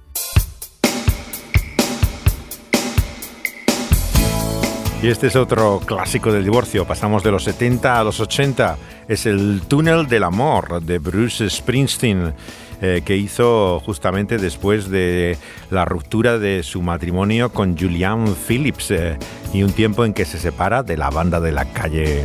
Y 5.03 5.09
este 5.09 5.29
es 5.29 5.37
otro 5.37 5.81
clásico 5.87 6.31
del 6.31 6.45
divorcio. 6.45 6.85
Pasamos 6.85 7.23
de 7.23 7.31
los 7.31 7.45
70 7.45 8.01
a 8.01 8.05
los 8.05 8.21
80. 8.21 8.77
Es 9.09 9.25
el 9.25 9.63
Túnel 9.67 10.07
del 10.09 10.25
Amor 10.25 10.83
de 10.83 10.99
Bruce 10.99 11.49
Springsteen. 11.49 12.35
Eh, 12.83 13.03
que 13.05 13.15
hizo 13.15 13.79
justamente 13.81 14.39
después 14.39 14.89
de 14.89 15.37
la 15.71 15.85
ruptura 15.85 16.39
de 16.39 16.63
su 16.63 16.81
matrimonio 16.81 17.51
con 17.51 17.77
Julian 17.77 18.35
Phillips 18.35 18.91
eh, 18.91 19.19
y 19.53 19.63
un 19.63 19.73
tiempo 19.73 20.07
en 20.07 20.15
que 20.15 20.25
se 20.25 20.39
separa 20.39 20.83
de 20.83 20.97
la 20.97 21.11
banda 21.11 21.41
de 21.41 21.53
la 21.53 21.67
calle. 21.67 22.25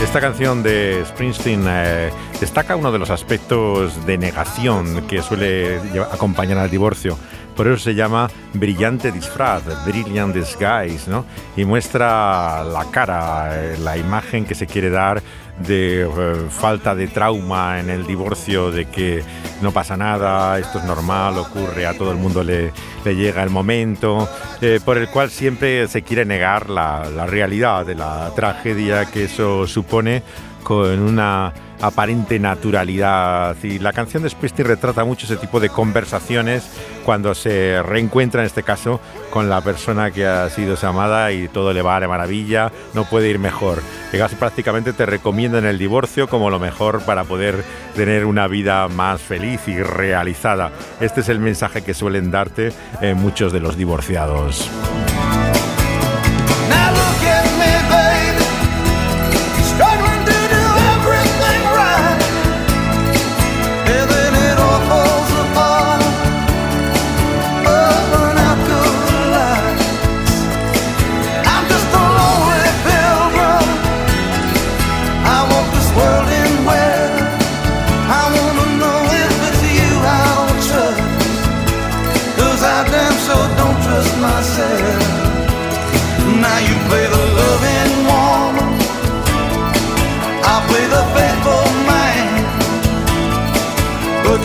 Esta 0.00 0.20
canción 0.20 0.62
de 0.62 1.04
Springsteen 1.06 1.64
eh, 1.68 2.10
destaca 2.40 2.76
uno 2.76 2.92
de 2.92 2.98
los 2.98 3.10
aspectos 3.10 4.06
de 4.06 4.16
negación 4.16 5.06
que 5.06 5.22
suele 5.22 5.80
acompañar 6.10 6.56
al 6.58 6.70
divorcio. 6.70 7.18
Por 7.56 7.66
eso 7.66 7.78
se 7.78 7.94
llama 7.96 8.30
Brillante 8.54 9.10
Disfraz, 9.10 9.64
Brilliant 9.84 10.32
Disguise, 10.32 11.10
¿no? 11.10 11.26
Y 11.56 11.64
muestra 11.64 12.62
la 12.62 12.86
cara, 12.90 13.50
eh, 13.52 13.76
la 13.78 13.98
imagen 13.98 14.44
que 14.44 14.54
se 14.54 14.66
quiere 14.66 14.88
dar 14.88 15.20
de 15.66 16.02
eh, 16.02 16.46
falta 16.50 16.94
de 16.94 17.08
trauma 17.08 17.80
en 17.80 17.90
el 17.90 18.06
divorcio, 18.06 18.70
de 18.70 18.86
que 18.86 19.22
no 19.60 19.72
pasa 19.72 19.96
nada, 19.96 20.58
esto 20.58 20.78
es 20.78 20.84
normal, 20.84 21.38
ocurre, 21.38 21.86
a 21.86 21.94
todo 21.94 22.12
el 22.12 22.18
mundo 22.18 22.42
le, 22.44 22.72
le 23.04 23.16
llega 23.16 23.42
el 23.42 23.50
momento, 23.50 24.28
eh, 24.60 24.80
por 24.84 24.98
el 24.98 25.08
cual 25.08 25.30
siempre 25.30 25.88
se 25.88 26.02
quiere 26.02 26.24
negar 26.24 26.70
la, 26.70 27.08
la 27.14 27.26
realidad 27.26 27.84
de 27.84 27.94
la 27.94 28.30
tragedia 28.34 29.06
que 29.06 29.24
eso 29.24 29.66
supone 29.66 30.22
con 30.62 31.00
una 31.00 31.52
aparente 31.80 32.38
naturalidad. 32.38 33.56
Y 33.62 33.78
la 33.78 33.92
canción 33.92 34.22
de 34.22 34.30
Springsteen 34.30 34.68
retrata 34.68 35.04
mucho 35.04 35.26
ese 35.26 35.36
tipo 35.36 35.60
de 35.60 35.70
conversaciones 35.70 36.68
cuando 37.08 37.34
se 37.34 37.82
reencuentra, 37.82 38.42
en 38.42 38.48
este 38.48 38.62
caso, 38.62 39.00
con 39.30 39.48
la 39.48 39.62
persona 39.62 40.10
que 40.10 40.26
ha 40.26 40.50
sido 40.50 40.76
su 40.76 40.86
amada 40.86 41.32
y 41.32 41.48
todo 41.48 41.72
le 41.72 41.80
va 41.80 41.98
de 42.00 42.06
maravilla, 42.06 42.70
no 42.92 43.06
puede 43.06 43.30
ir 43.30 43.38
mejor. 43.38 43.78
Casi 44.12 44.36
prácticamente 44.36 44.92
te 44.92 45.06
recomiendan 45.06 45.64
el 45.64 45.78
divorcio 45.78 46.28
como 46.28 46.50
lo 46.50 46.58
mejor 46.58 47.00
para 47.06 47.24
poder 47.24 47.64
tener 47.96 48.26
una 48.26 48.46
vida 48.46 48.88
más 48.88 49.22
feliz 49.22 49.68
y 49.68 49.82
realizada. 49.82 50.70
Este 51.00 51.22
es 51.22 51.30
el 51.30 51.38
mensaje 51.38 51.80
que 51.80 51.94
suelen 51.94 52.30
darte 52.30 52.74
eh, 53.00 53.14
muchos 53.14 53.54
de 53.54 53.60
los 53.60 53.78
divorciados. 53.78 54.68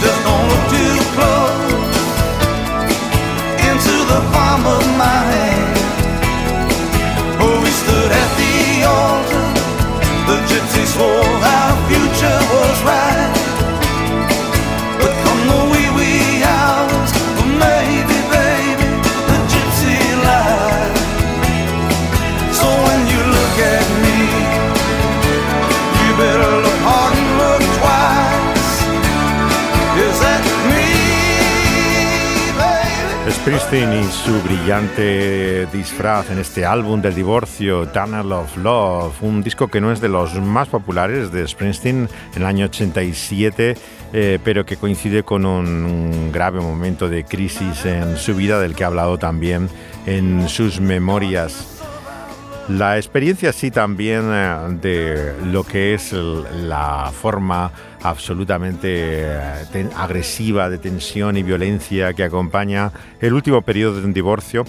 just 0.01 0.19
gonna 0.23 0.59
do 0.73 0.85
close 1.15 1.73
into 3.69 3.95
the 4.11 4.19
palm 4.33 4.65
of 4.65 4.83
my 4.97 5.22
Springsteen 33.43 33.91
y 33.91 34.05
su 34.05 34.41
brillante 34.41 35.65
disfraz 35.65 36.31
en 36.31 36.39
este 36.39 36.65
álbum 36.65 37.01
del 37.01 37.13
divorcio, 37.13 37.89
Tunnel 37.89 38.31
of 38.31 38.55
Love, 38.55 39.21
un 39.21 39.43
disco 39.43 39.67
que 39.67 39.81
no 39.81 39.91
es 39.91 39.99
de 39.99 40.07
los 40.07 40.35
más 40.35 40.69
populares 40.69 41.29
de 41.29 41.45
Springsteen 41.45 42.07
en 42.35 42.41
el 42.41 42.45
año 42.45 42.67
87, 42.67 43.75
eh, 44.13 44.39
pero 44.41 44.65
que 44.65 44.77
coincide 44.77 45.23
con 45.23 45.45
un 45.45 46.31
grave 46.31 46.61
momento 46.61 47.09
de 47.09 47.25
crisis 47.25 47.85
en 47.85 48.15
su 48.15 48.33
vida 48.33 48.61
del 48.61 48.75
que 48.75 48.85
ha 48.85 48.87
hablado 48.87 49.19
también 49.19 49.67
en 50.05 50.47
sus 50.47 50.79
memorias. 50.79 51.72
La 52.69 52.95
experiencia 52.95 53.51
sí 53.51 53.71
también 53.71 54.21
eh, 54.31 54.77
de 54.81 55.33
lo 55.51 55.65
que 55.65 55.93
es 55.93 56.13
la 56.13 57.11
forma 57.11 57.69
absolutamente 58.01 59.23
eh, 59.25 59.89
agresiva 59.97 60.69
de 60.69 60.77
tensión 60.77 61.35
y 61.35 61.43
violencia 61.43 62.13
que 62.13 62.23
acompaña 62.23 62.91
el 63.19 63.33
último 63.33 63.61
periodo 63.63 63.99
de 63.99 64.05
un 64.05 64.13
divorcio 64.13 64.63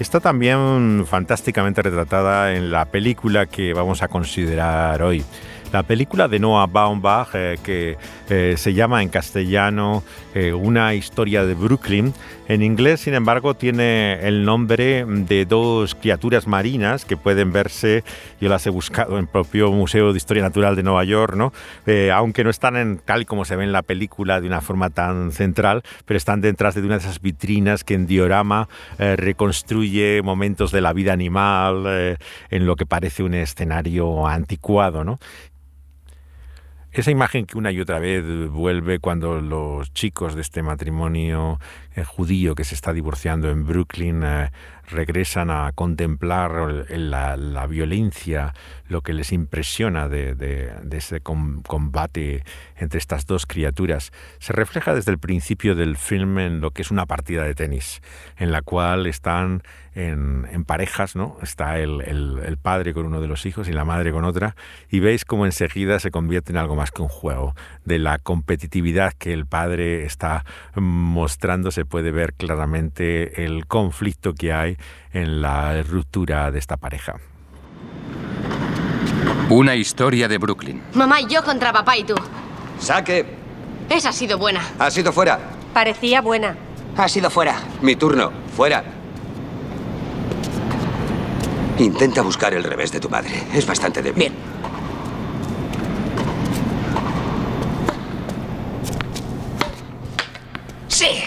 está 0.00 0.18
también 0.18 1.04
fantásticamente 1.06 1.82
retratada 1.82 2.52
en 2.52 2.72
la 2.72 2.86
película 2.86 3.46
que 3.46 3.72
vamos 3.72 4.02
a 4.02 4.08
considerar 4.08 5.00
hoy. 5.02 5.24
La 5.72 5.84
película 5.84 6.26
de 6.26 6.40
Noah 6.40 6.66
Baumbach, 6.66 7.28
eh, 7.34 7.58
que 7.62 7.96
se 8.56 8.74
llama 8.74 9.02
en 9.02 9.08
castellano 9.08 10.02
Una 10.34 10.94
historia 10.94 11.44
de 11.44 11.54
Brooklyn, 11.54 12.12
en 12.48 12.62
inglés, 12.62 13.00
sin 13.00 13.14
embargo, 13.14 13.54
tiene 13.54 14.26
el 14.26 14.44
nombre 14.44 15.04
de 15.06 15.44
dos 15.46 15.94
criaturas 15.94 16.46
marinas 16.46 17.04
que 17.04 17.16
pueden 17.16 17.52
verse, 17.52 18.04
yo 18.40 18.48
las 18.48 18.66
he 18.66 18.70
buscado 18.70 19.14
en 19.14 19.24
el 19.24 19.28
propio 19.28 19.72
Museo 19.72 20.12
de 20.12 20.16
Historia 20.16 20.42
Natural 20.42 20.76
de 20.76 20.82
Nueva 20.82 21.04
York, 21.04 21.34
¿no? 21.34 21.52
aunque 22.12 22.44
no 22.44 22.50
están 22.50 22.76
en, 22.76 22.98
tal 22.98 23.26
como 23.26 23.44
se 23.44 23.56
ve 23.56 23.64
en 23.64 23.72
la 23.72 23.82
película 23.82 24.40
de 24.40 24.46
una 24.46 24.60
forma 24.60 24.90
tan 24.90 25.32
central, 25.32 25.82
pero 26.04 26.16
están 26.16 26.40
detrás 26.40 26.74
de 26.74 26.82
una 26.82 26.98
de 26.98 27.00
esas 27.00 27.20
vitrinas 27.20 27.84
que 27.84 27.94
en 27.94 28.06
diorama 28.06 28.68
reconstruye 28.98 30.22
momentos 30.22 30.70
de 30.72 30.80
la 30.80 30.92
vida 30.92 31.12
animal 31.12 32.18
en 32.50 32.66
lo 32.66 32.76
que 32.76 32.86
parece 32.86 33.22
un 33.22 33.34
escenario 33.34 34.26
anticuado. 34.26 35.04
¿no? 35.04 35.18
Esa 36.96 37.10
imagen 37.10 37.44
que 37.44 37.58
una 37.58 37.72
y 37.72 37.80
otra 37.80 37.98
vez 37.98 38.24
vuelve 38.48 39.00
cuando 39.00 39.42
los 39.42 39.92
chicos 39.92 40.34
de 40.34 40.40
este 40.40 40.62
matrimonio 40.62 41.60
eh, 41.96 42.04
judío 42.04 42.54
que 42.54 42.64
se 42.64 42.74
está 42.74 42.92
divorciando 42.92 43.50
en 43.50 43.64
Brooklyn 43.64 44.22
eh, 44.22 44.50
regresan 44.88 45.50
a 45.50 45.72
contemplar 45.72 46.86
la, 46.90 47.66
violencia, 47.66 48.54
lo 48.88 49.00
que 49.00 49.14
les 49.14 49.32
impresiona 49.32 50.08
de, 50.08 50.72
ese 50.92 51.20
combate 51.20 52.44
entre 52.76 52.98
estas 52.98 53.26
dos 53.26 53.46
criaturas, 53.46 54.12
se 54.38 54.52
refleja 54.52 54.94
desde 54.94 55.10
el 55.10 55.18
principio 55.18 55.74
del 55.74 55.96
film 55.96 56.38
en 56.38 56.60
lo 56.60 56.70
que 56.70 56.82
es 56.82 56.90
una 56.90 57.06
partida 57.06 57.44
de 57.44 57.54
tenis, 57.54 58.00
en 58.36 58.52
la 58.52 58.62
cual 58.62 59.06
están 59.06 59.62
en, 59.94 60.64
parejas, 60.66 61.16
¿no? 61.16 61.38
Está 61.42 61.78
el, 61.78 62.58
padre 62.60 62.92
con 62.92 63.06
uno 63.06 63.20
de 63.20 63.28
los 63.28 63.46
hijos 63.46 63.68
y 63.68 63.72
la 63.72 63.84
madre 63.84 64.12
con 64.12 64.24
otra, 64.24 64.54
y 64.90 65.00
veis 65.00 65.24
cómo 65.24 65.46
enseguida 65.46 65.98
se 66.00 66.10
convierte 66.10 66.52
en 66.52 66.58
algo 66.58 66.76
más 66.76 66.90
que 66.90 67.00
un 67.02 67.08
juego. 67.08 67.54
De 67.84 67.98
la 67.98 68.18
competitividad 68.18 69.14
que 69.14 69.32
el 69.32 69.46
padre 69.46 70.04
está 70.04 70.44
mostrando 70.74 71.70
se 71.70 71.85
puede 71.86 72.10
ver 72.10 72.34
claramente 72.34 73.44
el 73.44 73.66
conflicto 73.66 74.34
que 74.34 74.52
hay 74.52 74.76
en 75.12 75.40
la 75.40 75.82
ruptura 75.82 76.50
de 76.50 76.58
esta 76.58 76.76
pareja. 76.76 77.14
Una 79.48 79.74
historia 79.74 80.28
de 80.28 80.38
Brooklyn. 80.38 80.82
Mamá 80.94 81.20
y 81.20 81.26
yo 81.28 81.42
contra 81.44 81.72
papá 81.72 81.96
y 81.96 82.04
tú. 82.04 82.14
Saque. 82.78 83.24
Esa 83.88 84.08
ha 84.08 84.12
sido 84.12 84.38
buena. 84.38 84.60
Ha 84.78 84.90
sido 84.90 85.12
fuera. 85.12 85.38
Parecía 85.72 86.20
buena. 86.20 86.56
Ha 86.96 87.08
sido 87.08 87.30
fuera. 87.30 87.56
Mi 87.80 87.94
turno. 87.94 88.32
Fuera. 88.56 88.82
Intenta 91.78 92.22
buscar 92.22 92.54
el 92.54 92.64
revés 92.64 92.90
de 92.90 93.00
tu 93.00 93.08
madre. 93.08 93.42
Es 93.54 93.66
bastante 93.66 94.02
débil. 94.02 94.18
Bien. 94.18 94.32
Sí. 100.88 101.22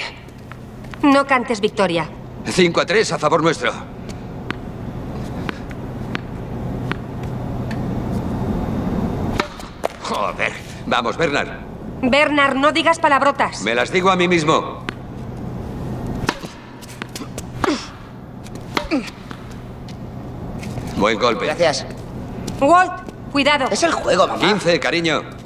No 1.01 1.25
cantes 1.25 1.61
victoria. 1.61 2.07
5 2.45 2.81
a 2.81 2.85
3 2.85 3.11
a 3.13 3.19
favor 3.19 3.41
nuestro. 3.41 3.71
Joder. 10.03 10.51
Vamos, 10.85 11.17
Bernard. 11.17 11.49
Bernard, 12.01 12.55
no 12.55 12.71
digas 12.71 12.99
palabrotas. 12.99 13.61
Me 13.61 13.75
las 13.75 13.91
digo 13.91 14.09
a 14.09 14.15
mí 14.15 14.27
mismo. 14.27 14.83
Buen 20.97 21.17
golpe. 21.17 21.45
Gracias. 21.45 21.85
Walt, 22.59 22.91
cuidado. 23.31 23.67
Es 23.71 23.83
el 23.83 23.91
juego, 23.93 24.27
mamá. 24.27 24.39
15, 24.39 24.79
cariño. 24.79 25.38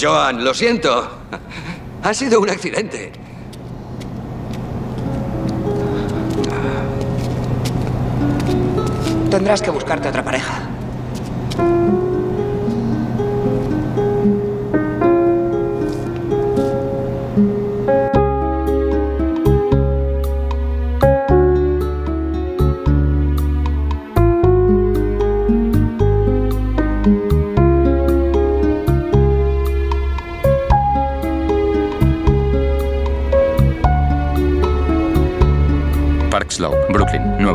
Joan, 0.00 0.44
lo 0.44 0.54
siento. 0.54 1.08
Ha 2.02 2.14
sido 2.14 2.40
un 2.40 2.48
accidente. 2.48 3.10
Tendrás 9.30 9.60
que 9.60 9.70
buscarte 9.70 10.08
otra 10.08 10.22
pareja. 10.22 10.67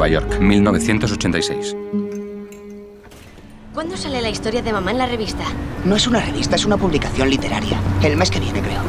Nueva 0.04 0.20
York, 0.20 0.38
1986. 0.38 1.78
¿Cuándo 3.74 3.96
sale 3.96 4.22
la 4.22 4.30
historia 4.30 4.62
de 4.62 4.74
mamá 4.74 4.92
en 4.92 4.98
la 4.98 5.06
revista? 5.06 5.46
No 5.86 5.96
es 5.96 6.08
una 6.08 6.20
revista, 6.20 6.58
es 6.58 6.66
una 6.66 6.76
publicación 6.76 7.30
literaria. 7.30 7.80
El 8.02 8.18
mes 8.18 8.30
que 8.30 8.42
viene, 8.42 8.60
creo. 8.60 8.82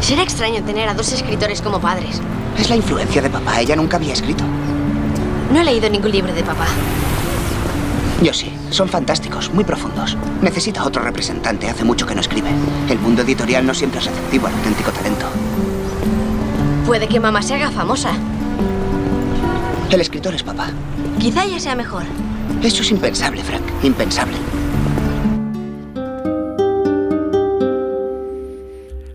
Será 0.00 0.24
extraño 0.24 0.64
tener 0.64 0.88
a 0.88 0.94
dos 0.94 1.12
escritores 1.12 1.62
como 1.62 1.80
padres. 1.80 2.20
Es 2.58 2.68
la 2.68 2.74
influencia 2.74 3.22
de 3.22 3.30
papá. 3.30 3.60
Ella 3.60 3.76
nunca 3.76 3.98
había 3.98 4.14
escrito. 4.14 4.42
No 5.52 5.60
he 5.60 5.64
leído 5.64 5.88
ningún 5.88 6.10
libro 6.10 6.34
de 6.34 6.42
papá. 6.42 6.66
Yo 8.20 8.32
sí. 8.32 8.52
Son 8.70 8.88
fantásticos, 8.88 9.54
muy 9.54 9.62
profundos. 9.62 10.16
Necesita 10.42 10.84
otro 10.84 11.04
representante. 11.04 11.70
Hace 11.70 11.84
mucho 11.84 12.04
que 12.04 12.16
no 12.16 12.20
escribe. 12.20 12.50
El 12.90 12.98
mundo 12.98 13.22
editorial 13.22 13.64
no 13.64 13.74
siempre 13.74 14.00
es 14.00 14.06
receptivo 14.06 14.48
al 14.48 14.54
auténtico 14.54 14.90
talento. 14.90 15.26
Puede 16.84 17.06
que 17.06 17.20
mamá 17.20 17.42
se 17.42 17.54
haga 17.54 17.70
famosa. 17.70 18.10
El 19.90 20.00
escritor 20.00 20.34
es 20.34 20.42
papá. 20.42 20.70
Quizá 21.20 21.46
ya 21.46 21.60
sea 21.60 21.76
mejor. 21.76 22.02
Eso 22.62 22.82
es 22.82 22.90
impensable, 22.90 23.42
Frank. 23.44 23.62
Impensable. 23.84 24.36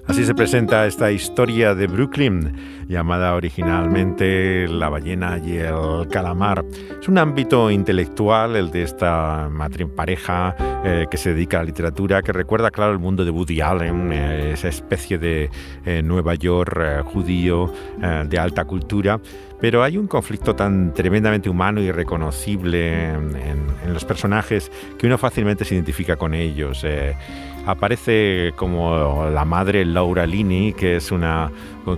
Así 0.08 0.26
se 0.26 0.36
presenta 0.36 0.86
esta 0.88 1.10
historia 1.12 1.74
de 1.74 1.88
Brooklyn, 1.88 2.54
llamada 2.90 3.34
originalmente 3.34 4.68
La 4.68 4.90
ballena 4.90 5.38
y 5.38 5.58
el 5.58 6.08
calamar. 6.10 6.66
Es 7.00 7.08
un 7.08 7.18
ámbito 7.18 7.72
intelectual 7.72 8.58
el 8.58 8.72
de 8.72 8.84
esta 8.84 9.50
pareja 9.96 10.56
eh, 10.84 11.06
que 11.10 11.16
se 11.16 11.34
dedica 11.34 11.58
a 11.58 11.62
la 11.62 11.68
literatura, 11.68 12.22
que 12.22 12.34
recuerda, 12.34 12.72
claro, 12.72 12.92
el 12.92 13.00
mundo 13.00 13.24
de 13.24 13.32
Woody 13.32 13.62
Allen, 13.62 14.12
eh, 14.12 14.52
esa 14.52 14.68
especie 14.68 15.18
de 15.18 15.50
eh, 15.86 16.02
Nueva 16.04 16.36
York 16.36 17.04
judío 17.06 17.72
de 18.26 18.38
alta 18.38 18.66
cultura 18.66 19.20
pero 19.62 19.84
hay 19.84 19.98
un 19.98 20.08
conflicto 20.08 20.56
tan 20.56 20.92
tremendamente 20.94 21.48
humano 21.48 21.80
y 21.82 21.92
reconocible 21.92 23.14
en, 23.14 23.62
los 23.94 24.04
personajes 24.06 24.72
que 24.98 25.06
uno 25.06 25.18
fácilmente 25.18 25.66
se 25.66 25.76
identifica 25.76 26.16
con 26.16 26.34
ellos. 26.34 26.84
Eh, 26.84 27.14
aparece 27.66 28.54
como 28.56 29.30
la 29.30 29.46
madre 29.46 29.86
Laura 29.86 30.26
Lini, 30.26 30.74
que 30.74 30.96
es 30.96 31.12
una 31.12 31.52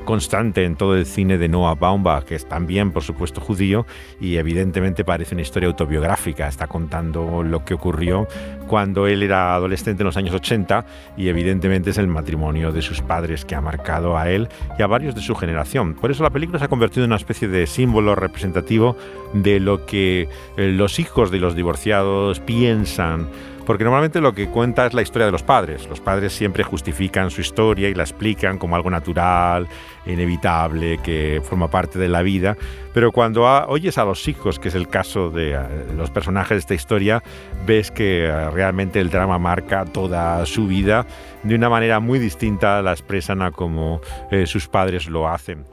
constante 0.06 0.63
en 0.63 0.76
todo 0.76 0.96
el 0.96 1.06
cine 1.06 1.38
de 1.38 1.48
Noah 1.48 1.76
Baumbach, 1.76 2.24
que 2.24 2.36
es 2.36 2.48
también, 2.48 2.91
por 2.91 3.04
supuesto, 3.04 3.41
judío, 3.41 3.86
y 4.19 4.38
evidentemente 4.38 5.04
parece 5.04 5.36
una 5.36 5.41
historia 5.41 5.67
autobiográfica. 5.67 6.48
Está 6.48 6.67
contando 6.67 7.43
lo 7.43 7.65
que 7.65 7.74
ocurrió 7.74 8.28
cuando 8.67 9.08
él 9.08 9.24
era 9.24 9.56
adolescente 9.56 10.04
en 10.04 10.06
los 10.06 10.17
años 10.17 10.34
80, 10.34 10.86
y 11.17 11.28
evidentemente 11.28 11.89
es 11.89 11.98
el 11.98 12.08
matrimonio 12.08 12.72
de 12.72 12.82
sus 12.82 13.02
padres 13.02 13.46
que 13.46 13.56
ha 13.56 13.62
marcado 13.62 14.17
a 14.17 14.30
él 14.30 14.50
y 14.78 14.82
a 14.82 14.88
varios 14.88 15.15
de 15.15 15.22
su 15.22 15.36
generación. 15.36 15.96
Por 15.96 16.12
eso 16.12 16.24
la 16.24 16.30
película 16.30 16.60
se 16.60 16.65
ha 16.65 16.69
convertido 16.69 17.04
en 17.04 17.10
una 17.10 17.17
especie 17.17 17.48
de 17.48 17.67
símbolo 17.67 18.15
representativo 18.15 18.96
de 19.34 19.60
lo 19.60 19.86
que 19.86 20.30
eh, 20.58 20.72
los 20.72 21.00
hijos 21.00 21.32
de 21.32 21.39
los 21.39 21.56
divorciados 21.56 22.39
piensan 22.39 23.28
porque 23.65 23.84
normalmente 23.84 24.21
lo 24.21 24.34
que 24.34 24.47
cuenta 24.47 24.86
es 24.86 24.93
la 24.93 25.02
historia 25.02 25.26
de 25.26 25.32
los 25.32 25.43
padres. 25.43 25.88
Los 25.88 25.99
padres 25.99 26.34
siempre 26.34 26.63
justifican 26.63 27.32
su 27.32 27.41
historia 27.41 27.89
y 27.89 27.93
la 27.93 28.04
explican 28.04 28.58
como 28.58 28.76
algo 28.76 28.89
natural, 28.89 29.67
inevitable, 30.06 30.99
que 31.04 31.41
forma 31.43 31.69
parte 31.69 31.99
de 31.99 32.08
la 32.08 32.21
vida. 32.21 32.58
Pero 32.93 33.12
cuando 33.12 33.43
oyes 33.67 33.97
a 33.97 34.06
los 34.06 34.28
hijos, 34.28 34.60
que 34.60 34.67
es 34.67 34.76
el 34.76 34.88
caso 34.88 35.30
de 35.30 35.54
eh, 35.54 35.60
los 35.95 36.12
personajes 36.12 36.56
de 36.56 36.60
esta 36.60 36.73
historia, 36.73 37.23
ves 37.65 37.91
que 37.91 38.26
eh, 38.26 38.49
realmente 38.52 38.99
el 38.99 39.10
drama 39.10 39.39
marca 39.39 39.86
toda 39.86 40.45
su 40.45 40.67
vida 40.67 41.06
de 41.43 41.56
una 41.56 41.69
manera 41.69 41.99
muy 41.99 42.19
distinta, 42.19 42.82
la 42.82 42.91
expresan 42.91 43.41
a 43.41 43.52
como 43.52 44.02
eh, 44.32 44.45
sus 44.47 44.67
padres 44.67 45.08
lo 45.08 45.28
hacen. 45.28 45.65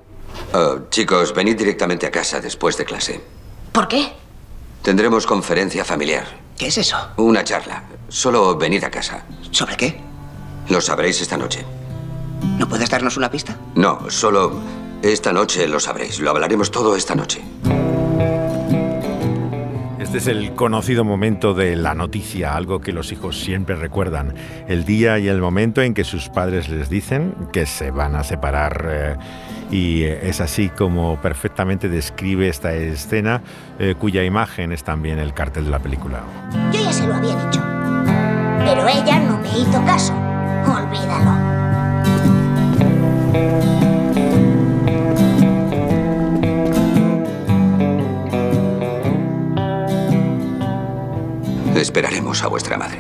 Oh, 0.53 0.89
chicos, 0.91 1.35
venid 1.35 1.57
directamente 1.57 2.07
a 2.07 2.11
casa 2.11 2.41
después 2.41 2.77
de 2.77 2.85
clase. 2.85 3.21
¿Por 3.73 3.89
qué? 3.89 4.13
Tendremos 4.83 5.27
conferencia 5.27 5.85
familiar. 5.85 6.25
¿Qué 6.61 6.67
es 6.67 6.77
eso? 6.77 6.99
Una 7.17 7.43
charla. 7.43 7.85
Solo 8.11 8.55
venid 8.55 8.85
a 8.85 8.91
casa. 8.91 9.25
¿Sobre 9.51 9.79
qué? 9.79 9.99
Lo 10.69 10.83
sabréis 10.83 11.19
esta 11.23 11.39
noche. 11.39 11.65
¿No 12.59 12.69
puedes 12.69 12.91
darnos 12.91 13.17
una 13.17 13.31
pista? 13.31 13.57
No, 13.77 14.11
solo 14.11 14.61
esta 15.01 15.33
noche 15.33 15.67
lo 15.67 15.81
sabréis. 15.81 16.21
Lo 16.21 16.29
hablaremos 16.29 16.71
todo 16.71 16.97
esta 16.97 17.15
noche. 17.15 17.41
Este 20.11 20.19
es 20.19 20.27
el 20.27 20.57
conocido 20.57 21.05
momento 21.05 21.55
de 21.55 21.77
la 21.77 21.95
noticia, 21.95 22.57
algo 22.57 22.81
que 22.81 22.93
los 22.93 23.13
hijos 23.13 23.39
siempre 23.39 23.77
recuerdan. 23.77 24.35
El 24.67 24.85
día 24.85 25.21
y 25.21 25.29
el 25.29 25.41
momento 25.41 25.83
en 25.83 25.95
que 25.95 26.03
sus 26.03 26.29
padres 26.29 26.69
les 26.69 26.91
dicen 26.91 27.33
que 27.53 27.65
se 27.65 27.93
van 27.93 28.17
a 28.17 28.25
separar. 28.25 28.89
Eh, 28.91 29.17
y 29.71 30.03
es 30.03 30.41
así 30.41 30.69
como 30.69 31.21
perfectamente 31.21 31.89
describe 31.89 32.49
esta 32.49 32.75
escena, 32.75 33.41
eh, 33.79 33.95
cuya 33.97 34.25
imagen 34.25 34.73
es 34.73 34.83
también 34.83 35.21
el 35.21 35.33
cartel 35.33 35.67
de 35.67 35.71
la 35.71 35.79
película. 35.79 36.25
Yo 36.73 36.83
ya 36.83 36.93
se 36.93 37.07
lo 37.07 37.15
había 37.15 37.37
dicho. 37.47 37.63
Pero 38.65 38.89
ella 38.89 39.21
no 39.21 39.39
me 39.39 39.49
hizo 39.49 39.81
caso. 39.85 40.13
Olvídalo. 40.67 41.61
Esperaremos 51.81 52.43
a 52.43 52.49
vuestra 52.49 52.77
madre. 52.77 52.99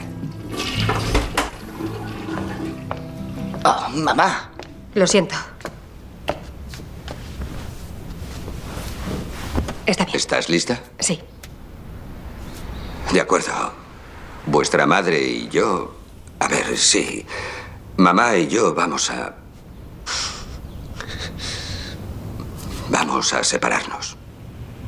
Oh, 3.62 3.88
mamá. 3.90 4.50
Lo 4.94 5.06
siento. 5.06 5.34
Está 9.84 10.06
bien. 10.06 10.16
¿Estás 10.16 10.48
lista? 10.48 10.80
Sí. 10.98 11.20
De 13.12 13.20
acuerdo. 13.20 13.52
Vuestra 14.46 14.86
madre 14.86 15.20
y 15.20 15.48
yo... 15.50 15.94
A 16.38 16.48
ver, 16.48 16.78
sí. 16.78 17.26
Mamá 17.98 18.36
y 18.36 18.48
yo 18.48 18.74
vamos 18.74 19.10
a... 19.10 19.34
Vamos 22.88 23.34
a 23.34 23.44
separarnos. 23.44 24.16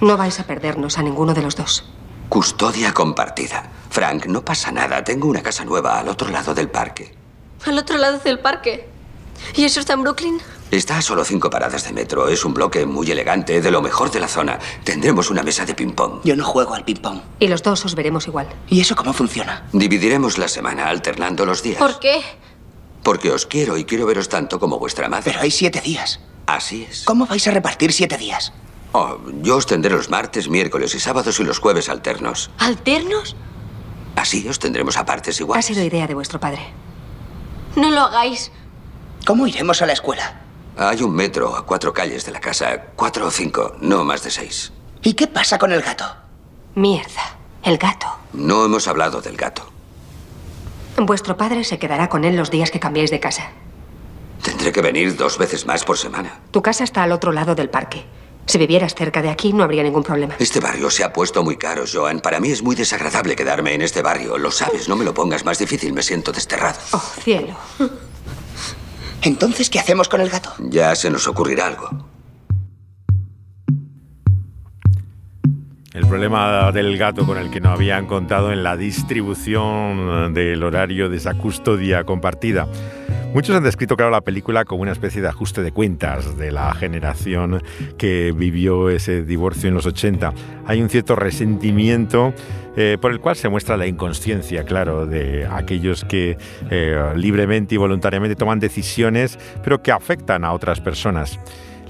No 0.01 0.17
vais 0.17 0.41
a 0.41 0.45
perdernos 0.45 0.97
a 0.97 1.03
ninguno 1.03 1.35
de 1.35 1.43
los 1.43 1.57
dos. 1.57 1.92
Custodia 2.33 2.95
compartida. 2.95 3.71
Frank, 3.91 4.25
no 4.25 4.43
pasa 4.43 4.73
nada. 4.73 5.05
Tengo 5.05 5.29
una 5.29 5.43
casa 5.43 5.67
nueva 5.67 5.99
al 5.99 6.09
otro 6.09 6.31
lado 6.31 6.55
del 6.55 6.71
parque. 6.71 7.15
¿Al 7.67 7.77
otro 7.77 7.99
lado 7.99 8.21
del 8.21 8.39
parque? 8.39 8.89
¿Y 9.55 9.65
eso 9.65 9.81
está 9.81 9.93
en 9.93 10.03
Brooklyn? 10.03 10.41
Está 10.71 10.97
a 10.97 11.03
solo 11.03 11.27
cinco 11.27 11.51
paradas 11.51 11.85
de 11.85 11.93
metro. 11.93 12.31
Es 12.31 12.47
un 12.47 12.55
bloque 12.55 12.87
muy 12.87 13.11
elegante, 13.11 13.61
de 13.61 13.71
lo 13.71 13.83
mejor 13.83 14.11
de 14.11 14.19
la 14.19 14.29
zona. 14.29 14.59
Tendremos 14.83 15.29
una 15.29 15.43
mesa 15.43 15.67
de 15.67 15.75
ping-pong. 15.75 16.21
Yo 16.25 16.35
no 16.35 16.47
juego 16.47 16.73
al 16.73 16.87
ping-pong. 16.87 17.21
Y 17.39 17.49
los 17.49 17.63
dos 17.63 17.85
os 17.85 17.95
veremos 17.95 18.27
igual. 18.27 18.49
¿Y 18.67 18.81
eso 18.81 18.97
cómo 18.97 19.13
funciona? 19.13 19.69
Dividiremos 19.75 20.39
la 20.39 20.49
semana 20.49 20.89
alternando 20.89 21.45
los 21.45 21.63
días. 21.63 21.77
¿Por 21.77 22.01
qué? 22.01 22.23
Porque 23.03 23.31
os 23.31 23.45
quiero 23.45 23.77
y 23.77 23.85
quiero 23.85 24.07
veros 24.07 24.31
tanto 24.31 24.59
como 24.59 24.79
vuestra 24.79 25.07
madre. 25.11 25.33
Pero 25.33 25.43
hay 25.43 25.51
siete 25.51 25.83
días. 25.83 26.19
Así 26.47 26.87
es. 26.91 27.05
¿Cómo 27.05 27.27
vais 27.27 27.47
a 27.47 27.51
repartir 27.51 27.93
siete 27.93 28.17
días? 28.17 28.55
Oh, 28.93 29.19
yo 29.43 29.57
os 29.57 29.67
tendré 29.67 29.91
los 29.95 30.11
martes, 30.11 30.49
miércoles 30.49 30.95
y 30.95 31.01
sábados 31.01 31.41
y 31.41 31.45
los 31.45 31.59
jueves 31.59 31.89
alternos. 31.89 32.51
¿Alternos? 32.59 33.35
Así 34.17 34.47
os 34.49 34.59
tendremos 34.59 34.97
a 34.99 35.07
partes 35.07 35.39
Ha 35.39 35.43
iguales. 35.43 35.65
sido 35.67 35.83
idea 35.83 36.07
de 36.07 36.15
vuestro 36.15 36.39
padre. 36.39 36.61
No 37.77 37.91
lo 37.91 38.01
hagáis. 38.03 38.53
¿Cómo 39.27 39.47
iremos 39.47 39.81
a 39.81 39.87
la 39.87 39.95
escuela? 39.95 40.41
Hay 40.77 41.03
un 41.03 41.15
metro 41.15 41.57
a 41.57 41.65
cuatro 41.65 41.93
calles 41.93 42.27
de 42.27 42.33
la 42.33 42.41
casa. 42.41 42.87
Cuatro 42.97 43.27
o 43.27 43.31
cinco, 43.31 43.77
no 43.81 44.05
más 44.05 44.23
de 44.25 44.31
seis. 44.31 44.73
¿Y 45.03 45.15
qué 45.15 45.27
pasa 45.27 45.59
con 45.59 45.73
el 45.73 45.81
gato? 45.83 46.05
Mierda. 46.75 47.37
El 47.63 47.79
gato. 47.79 48.07
No 48.35 48.65
hemos 48.65 48.89
hablado 48.89 49.21
del 49.23 49.37
gato. 49.37 49.63
Vuestro 50.99 51.37
padre 51.37 51.65
se 51.65 51.79
quedará 51.79 52.09
con 52.09 52.25
él 52.25 52.37
los 52.37 52.51
días 52.51 52.71
que 52.71 52.81
cambiéis 52.81 53.11
de 53.11 53.21
casa. 53.21 53.51
Tendré 54.43 54.73
que 54.73 54.83
venir 54.83 55.17
dos 55.17 55.39
veces 55.39 55.65
más 55.67 55.85
por 55.85 55.97
semana. 55.97 56.41
Tu 56.51 56.61
casa 56.61 56.85
está 56.85 57.03
al 57.05 57.13
otro 57.13 57.33
lado 57.33 57.55
del 57.55 57.71
parque. 57.71 58.05
Si 58.47 58.59
vivieras 58.59 58.95
cerca 58.95 59.23
de 59.23 59.31
aquí, 59.31 59.53
no 59.53 59.63
habría 59.63 59.83
ningún 59.83 60.03
problema. 60.03 60.35
Este 60.39 60.61
barrio 60.61 60.91
se 60.91 61.05
ha 61.05 61.13
puesto 61.13 61.43
muy 61.43 61.57
caro, 61.57 61.85
Joan. 61.91 62.21
Para 62.21 62.41
mí 62.41 62.51
es 62.51 62.63
muy 62.63 62.75
desagradable 62.75 63.37
quedarme 63.37 63.75
en 63.75 63.83
este 63.83 64.03
barrio. 64.03 64.37
Lo 64.37 64.51
sabes, 64.51 64.89
no 64.89 64.97
me 64.97 65.05
lo 65.05 65.15
pongas 65.15 65.45
más 65.45 65.59
difícil, 65.59 65.93
me 65.93 66.03
siento 66.03 66.33
desterrado. 66.33 66.79
Oh, 66.93 67.13
cielo. 67.21 67.55
Entonces, 69.23 69.71
¿qué 69.71 69.79
hacemos 69.79 70.09
con 70.09 70.21
el 70.21 70.29
gato? 70.29 70.53
Ya 70.59 70.95
se 70.97 71.09
nos 71.09 71.29
ocurrirá 71.29 71.67
algo. 71.69 71.89
El 75.95 76.07
problema 76.07 76.73
del 76.73 76.97
gato 76.97 77.27
con 77.27 77.37
el 77.37 77.51
que 77.51 77.61
no 77.61 77.71
habían 77.71 78.07
contado 78.07 78.51
en 78.51 78.63
la 78.63 78.79
distribución 78.79 80.33
del 80.33 80.63
horario 80.63 81.11
de 81.11 81.19
esa 81.19 81.35
custodia 81.35 82.05
compartida. 82.05 82.67
Muchos 83.33 83.57
han 83.57 83.63
descrito, 83.63 83.97
claro, 83.97 84.11
la 84.11 84.21
película 84.21 84.67
como 84.67 84.83
una 84.83 84.93
especie 84.93 85.23
de 85.23 85.29
ajuste 85.29 85.63
de 85.63 85.73
cuentas 85.73 86.37
de 86.37 86.53
la 86.53 86.75
generación 86.75 87.63
que 87.97 88.31
vivió 88.37 88.91
ese 88.91 89.23
divorcio 89.23 89.71
en 89.71 89.75
los 89.75 89.87
80. 89.87 90.35
Hay 90.67 90.83
un 90.83 90.91
cierto 90.91 91.17
resentimiento 91.17 92.35
eh, 92.77 92.99
por 93.01 93.11
el 93.11 93.21
cual 93.21 93.37
se 93.37 93.49
muestra 93.49 93.79
la 93.79 93.87
inconsciencia, 93.87 94.65
claro, 94.65 95.07
de 95.07 95.47
aquellos 95.47 96.05
que 96.05 96.37
eh, 96.71 97.13
libremente 97.17 97.75
y 97.75 97.79
voluntariamente 97.79 98.37
toman 98.37 98.61
decisiones, 98.61 99.39
pero 99.65 99.83
que 99.83 99.93
afectan 99.93 100.45
a 100.45 100.53
otras 100.53 100.81
personas. 100.81 101.41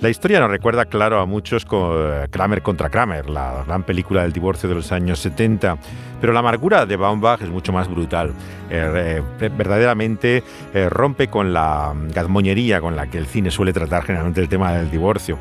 La 0.02 0.10
historia 0.10 0.40
nos 0.40 0.50
recuerda, 0.50 0.86
claro, 0.86 1.20
a 1.20 1.26
muchos 1.26 1.64
con 1.64 1.92
eh, 1.94 2.26
Kramer 2.28 2.60
contra 2.60 2.90
Kramer, 2.90 3.30
la 3.30 3.62
gran 3.64 3.84
película 3.84 4.22
del 4.22 4.32
divorcio 4.32 4.68
de 4.68 4.74
los 4.74 4.90
años 4.90 5.20
70. 5.20 5.78
Pero 6.20 6.32
la 6.32 6.40
amargura 6.40 6.86
de 6.86 6.96
Baumbach 6.96 7.40
es 7.40 7.48
mucho 7.48 7.72
más 7.72 7.88
brutal. 7.88 8.32
Eh, 8.68 9.22
eh, 9.40 9.50
verdaderamente 9.56 10.42
rompe 10.90 11.28
con 11.28 11.52
la 11.52 11.94
gazmoñería 12.12 12.80
con 12.80 12.96
la 12.96 13.06
que 13.06 13.18
el 13.18 13.26
cine 13.26 13.52
suele 13.52 13.72
tratar 13.72 14.02
generalmente 14.02 14.40
el 14.40 14.48
tema 14.48 14.72
del 14.72 14.90
divorcio. 14.90 15.38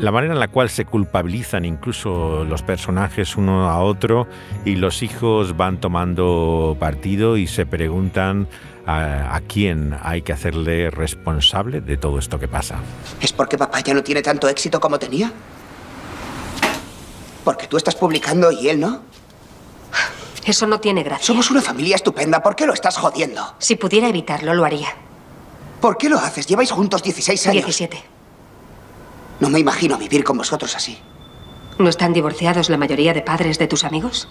La 0.00 0.10
manera 0.10 0.34
en 0.34 0.40
la 0.40 0.48
cual 0.48 0.70
se 0.70 0.84
culpabilizan 0.84 1.64
incluso 1.64 2.44
los 2.44 2.62
personajes 2.62 3.36
uno 3.36 3.68
a 3.68 3.80
otro 3.80 4.26
y 4.64 4.74
los 4.74 5.04
hijos 5.04 5.56
van 5.56 5.78
tomando 5.78 6.76
partido 6.80 7.36
y 7.36 7.46
se 7.46 7.64
preguntan 7.64 8.48
a, 8.88 9.36
a 9.36 9.40
quién 9.42 9.96
hay 10.02 10.22
que 10.22 10.32
hacerle 10.32 10.90
responsable 10.90 11.80
de 11.80 11.96
todo 11.98 12.18
esto 12.18 12.38
que 12.38 12.48
pasa. 12.48 12.80
¿Es 13.20 13.32
porque 13.32 13.58
papá 13.58 13.80
ya 13.80 13.92
no 13.92 14.02
tiene 14.02 14.22
tanto 14.22 14.48
éxito 14.48 14.80
como 14.80 14.98
tenía? 14.98 15.30
Porque 17.44 17.66
tú 17.66 17.76
estás 17.76 17.94
publicando 17.94 18.50
y 18.50 18.68
él 18.68 18.80
no. 18.80 19.02
Eso 20.44 20.66
no 20.66 20.80
tiene 20.80 21.02
gracia. 21.02 21.26
Somos 21.26 21.50
una 21.50 21.60
familia 21.60 21.96
estupenda. 21.96 22.42
¿Por 22.42 22.56
qué 22.56 22.66
lo 22.66 22.72
estás 22.72 22.96
jodiendo? 22.96 23.54
Si 23.58 23.76
pudiera 23.76 24.08
evitarlo, 24.08 24.54
lo 24.54 24.64
haría. 24.64 24.88
¿Por 25.80 25.98
qué 25.98 26.08
lo 26.08 26.18
haces? 26.18 26.46
Lleváis 26.46 26.70
juntos 26.70 27.02
16 27.02 27.46
años. 27.48 27.64
17. 27.64 28.02
No 29.40 29.50
me 29.50 29.58
imagino 29.58 29.98
vivir 29.98 30.24
con 30.24 30.38
vosotros 30.38 30.74
así. 30.74 30.98
¿No 31.78 31.88
están 31.90 32.14
divorciados 32.14 32.70
la 32.70 32.78
mayoría 32.78 33.12
de 33.12 33.20
padres 33.20 33.58
de 33.58 33.68
tus 33.68 33.84
amigos? 33.84 34.28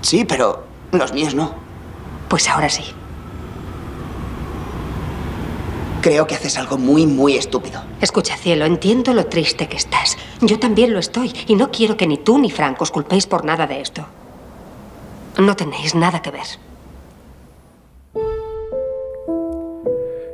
Sí, 0.00 0.24
pero 0.24 0.64
los 0.92 1.12
míos 1.12 1.34
no. 1.34 1.54
Pues 2.28 2.48
ahora 2.48 2.70
sí. 2.70 2.84
Creo 6.04 6.26
que 6.26 6.34
haces 6.34 6.58
algo 6.58 6.76
muy, 6.76 7.06
muy 7.06 7.34
estúpido. 7.34 7.82
Escucha, 8.02 8.36
cielo, 8.36 8.66
entiendo 8.66 9.14
lo 9.14 9.24
triste 9.24 9.68
que 9.68 9.78
estás. 9.78 10.18
Yo 10.42 10.58
también 10.58 10.92
lo 10.92 10.98
estoy. 10.98 11.32
Y 11.46 11.54
no 11.54 11.70
quiero 11.70 11.96
que 11.96 12.06
ni 12.06 12.18
tú 12.18 12.36
ni 12.38 12.50
Frank 12.50 12.78
os 12.82 12.90
culpéis 12.90 13.26
por 13.26 13.42
nada 13.42 13.66
de 13.66 13.80
esto. 13.80 14.04
No 15.38 15.56
tenéis 15.56 15.94
nada 15.94 16.20
que 16.20 16.30
ver. 16.30 16.44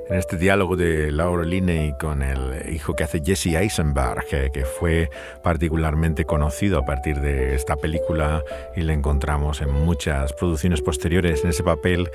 En 0.09 0.17
este 0.17 0.37
diálogo 0.37 0.75
de 0.75 1.13
Laura 1.13 1.45
Linney 1.45 1.95
con 2.01 2.23
el 2.23 2.75
hijo 2.75 2.97
que 2.97 3.05
hace 3.05 3.23
Jesse 3.25 3.55
Eisenberg, 3.55 4.27
que, 4.29 4.51
que 4.53 4.65
fue 4.65 5.09
particularmente 5.45 6.25
conocido 6.25 6.81
a 6.81 6.85
partir 6.85 7.21
de 7.21 7.55
esta 7.55 7.77
película 7.77 8.43
y 8.75 8.81
le 8.81 8.93
encontramos 8.93 9.61
en 9.61 9.71
muchas 9.71 10.33
producciones 10.33 10.83
posteriores 10.83 11.45
en 11.45 11.51
ese 11.51 11.63
papel 11.63 12.11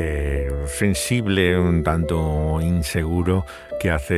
eh, 0.00 0.48
sensible, 0.66 1.58
un 1.58 1.82
tanto 1.82 2.60
inseguro, 2.60 3.44
que 3.78 3.90
hace 3.90 4.14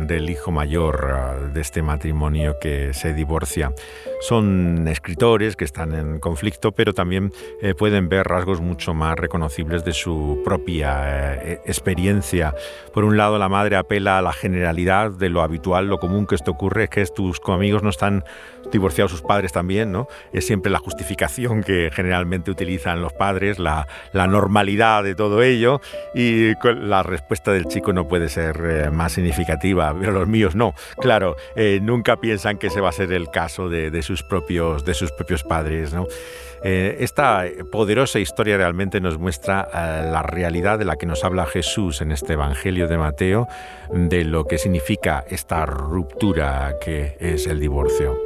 del 0.00 0.28
hijo 0.28 0.50
mayor 0.50 1.06
uh, 1.06 1.52
de 1.52 1.60
este 1.60 1.82
matrimonio 1.82 2.56
que 2.60 2.92
se 2.92 3.14
divorcia. 3.14 3.72
Son 4.20 4.86
escritores 4.88 5.56
que 5.56 5.64
están 5.64 5.94
en 5.94 6.18
conflicto, 6.18 6.72
pero 6.72 6.92
también 6.92 7.32
eh, 7.62 7.74
pueden 7.74 8.08
ver 8.08 8.26
rasgos 8.26 8.60
mucho 8.60 8.94
más 8.94 9.16
reconocibles 9.18 9.84
de 9.84 9.92
su 9.92 10.42
propia 10.44 11.34
eh, 11.36 11.60
experiencia. 11.64 12.54
Por 12.92 13.04
un 13.04 13.16
lado, 13.16 13.38
la 13.38 13.48
madre 13.48 13.76
apela 13.76 14.18
a 14.18 14.22
la 14.22 14.32
generalidad 14.32 15.10
de 15.10 15.28
lo 15.28 15.42
habitual, 15.42 15.88
lo 15.88 15.98
común 15.98 16.26
que 16.26 16.34
esto 16.34 16.50
ocurre, 16.50 16.84
es 16.84 16.90
que 16.90 17.06
tus 17.06 17.40
amigos 17.46 17.82
no 17.82 17.90
están 17.90 18.24
divorciados 18.70 19.12
sus 19.12 19.22
padres 19.22 19.52
también, 19.52 19.92
¿no? 19.92 20.08
Es 20.32 20.46
siempre 20.46 20.70
la 20.70 20.78
justificación 20.78 21.62
que 21.62 21.90
generalmente 21.92 22.50
utilizan 22.50 23.00
los 23.00 23.14
padres, 23.14 23.58
la, 23.58 23.86
la 24.12 24.26
normalidad 24.26 25.02
de 25.04 25.14
todo 25.18 25.42
ello, 25.42 25.82
y 26.14 26.54
la 26.64 27.02
respuesta 27.02 27.52
del 27.52 27.66
chico 27.66 27.92
no 27.92 28.08
puede 28.08 28.30
ser 28.30 28.62
eh, 28.64 28.90
más 28.90 29.12
significativa, 29.12 29.94
pero 29.98 30.12
los 30.12 30.26
míos 30.26 30.54
no. 30.54 30.74
Claro, 30.96 31.36
eh, 31.56 31.80
nunca 31.82 32.16
piensan 32.16 32.56
que 32.56 32.68
ese 32.68 32.80
va 32.80 32.88
a 32.88 32.92
ser 32.92 33.12
el 33.12 33.28
caso 33.28 33.68
de, 33.68 34.00
sus, 34.02 34.22
propios, 34.22 34.86
de 34.86 34.94
sus 34.94 35.12
propios 35.12 35.42
padres. 35.42 35.92
¿no? 35.92 36.06
Eh, 36.62 36.96
esta 37.00 37.44
poderosa 37.70 38.20
historia 38.20 38.56
realmente 38.56 39.00
nos 39.00 39.18
muestra 39.18 39.68
la 40.10 40.22
realidad 40.22 40.78
de 40.78 40.84
la 40.84 40.96
que 40.96 41.06
nos 41.06 41.24
habla 41.24 41.44
Jesús 41.44 42.00
en 42.00 42.12
este 42.12 42.34
Evangelio 42.34 42.88
de 42.88 42.96
Mateo, 42.96 43.48
de 43.92 44.24
lo 44.24 44.44
que 44.46 44.56
significa 44.56 45.24
esta 45.28 45.66
ruptura 45.66 46.76
que 46.80 47.16
es 47.20 47.46
el 47.46 47.60
divorcio. 47.60 48.16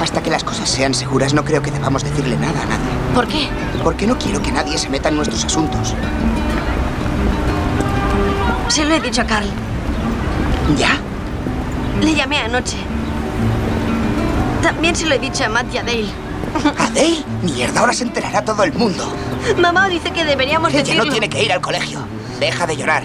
Hasta 0.00 0.22
que 0.22 0.30
las 0.30 0.44
cosas 0.44 0.68
sean 0.68 0.94
seguras, 0.94 1.34
no 1.34 1.44
creo 1.44 1.62
que 1.62 1.70
debamos 1.70 2.04
decirle 2.04 2.36
nada 2.36 2.62
a 2.62 2.66
nadie. 2.66 2.99
¿Por 3.14 3.26
qué? 3.26 3.48
Porque 3.82 4.06
no 4.06 4.16
quiero 4.18 4.40
que 4.42 4.52
nadie 4.52 4.78
se 4.78 4.88
meta 4.88 5.08
en 5.08 5.16
nuestros 5.16 5.44
asuntos. 5.44 5.94
Se 8.68 8.84
lo 8.84 8.94
he 8.94 9.00
dicho 9.00 9.22
a 9.22 9.24
Carl. 9.24 9.48
¿Ya? 10.78 10.98
Le 12.00 12.14
llamé 12.14 12.38
anoche. 12.38 12.76
También 14.62 14.94
se 14.94 15.06
lo 15.06 15.14
he 15.14 15.18
dicho 15.18 15.44
a 15.44 15.48
Matt 15.48 15.74
y 15.74 15.78
a 15.78 15.82
Dale. 15.82 16.06
¿A 16.78 16.90
Dale? 16.90 17.24
Mierda, 17.42 17.80
ahora 17.80 17.92
se 17.92 18.04
enterará 18.04 18.44
todo 18.44 18.62
el 18.62 18.72
mundo. 18.72 19.12
Mamá 19.58 19.88
dice 19.88 20.10
que 20.12 20.24
deberíamos 20.24 20.70
Ella 20.70 20.80
decirlo. 20.80 21.04
no 21.04 21.10
tiene 21.10 21.28
que 21.28 21.42
ir 21.42 21.52
al 21.52 21.60
colegio. 21.60 22.00
Deja 22.38 22.66
de 22.66 22.76
llorar. 22.76 23.04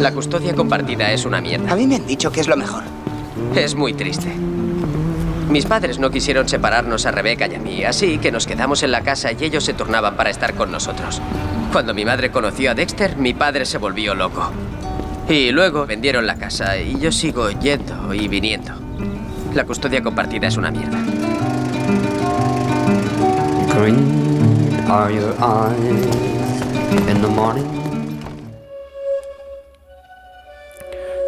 La 0.00 0.12
custodia 0.12 0.54
compartida 0.54 1.10
es 1.10 1.24
una 1.24 1.40
mierda. 1.40 1.72
A 1.72 1.76
mí 1.76 1.86
me 1.86 1.96
han 1.96 2.06
dicho 2.06 2.30
que 2.30 2.40
es 2.40 2.46
lo 2.48 2.56
mejor. 2.56 2.82
Es 3.54 3.74
muy 3.74 3.94
triste. 3.94 4.32
Mis 5.50 5.66
padres 5.66 5.98
no 5.98 6.10
quisieron 6.10 6.48
separarnos 6.48 7.06
a 7.06 7.10
Rebeca 7.10 7.48
y 7.48 7.56
a 7.56 7.58
mí, 7.58 7.82
así 7.82 8.18
que 8.18 8.30
nos 8.30 8.46
quedamos 8.46 8.84
en 8.84 8.92
la 8.92 9.00
casa 9.00 9.32
y 9.32 9.44
ellos 9.44 9.64
se 9.64 9.74
turnaban 9.74 10.14
para 10.14 10.30
estar 10.30 10.54
con 10.54 10.70
nosotros. 10.70 11.20
Cuando 11.72 11.92
mi 11.92 12.04
madre 12.04 12.30
conoció 12.30 12.70
a 12.70 12.74
Dexter, 12.74 13.16
mi 13.16 13.34
padre 13.34 13.64
se 13.66 13.78
volvió 13.78 14.14
loco. 14.14 14.52
Y 15.28 15.50
luego 15.50 15.86
vendieron 15.86 16.24
la 16.24 16.36
casa 16.36 16.78
y 16.78 17.00
yo 17.00 17.10
sigo 17.10 17.50
yendo 17.50 18.14
y 18.14 18.28
viniendo. 18.28 18.74
La 19.52 19.64
custodia 19.64 20.00
compartida 20.02 20.46
es 20.46 20.56
una 20.56 20.70
mierda. 20.70 20.98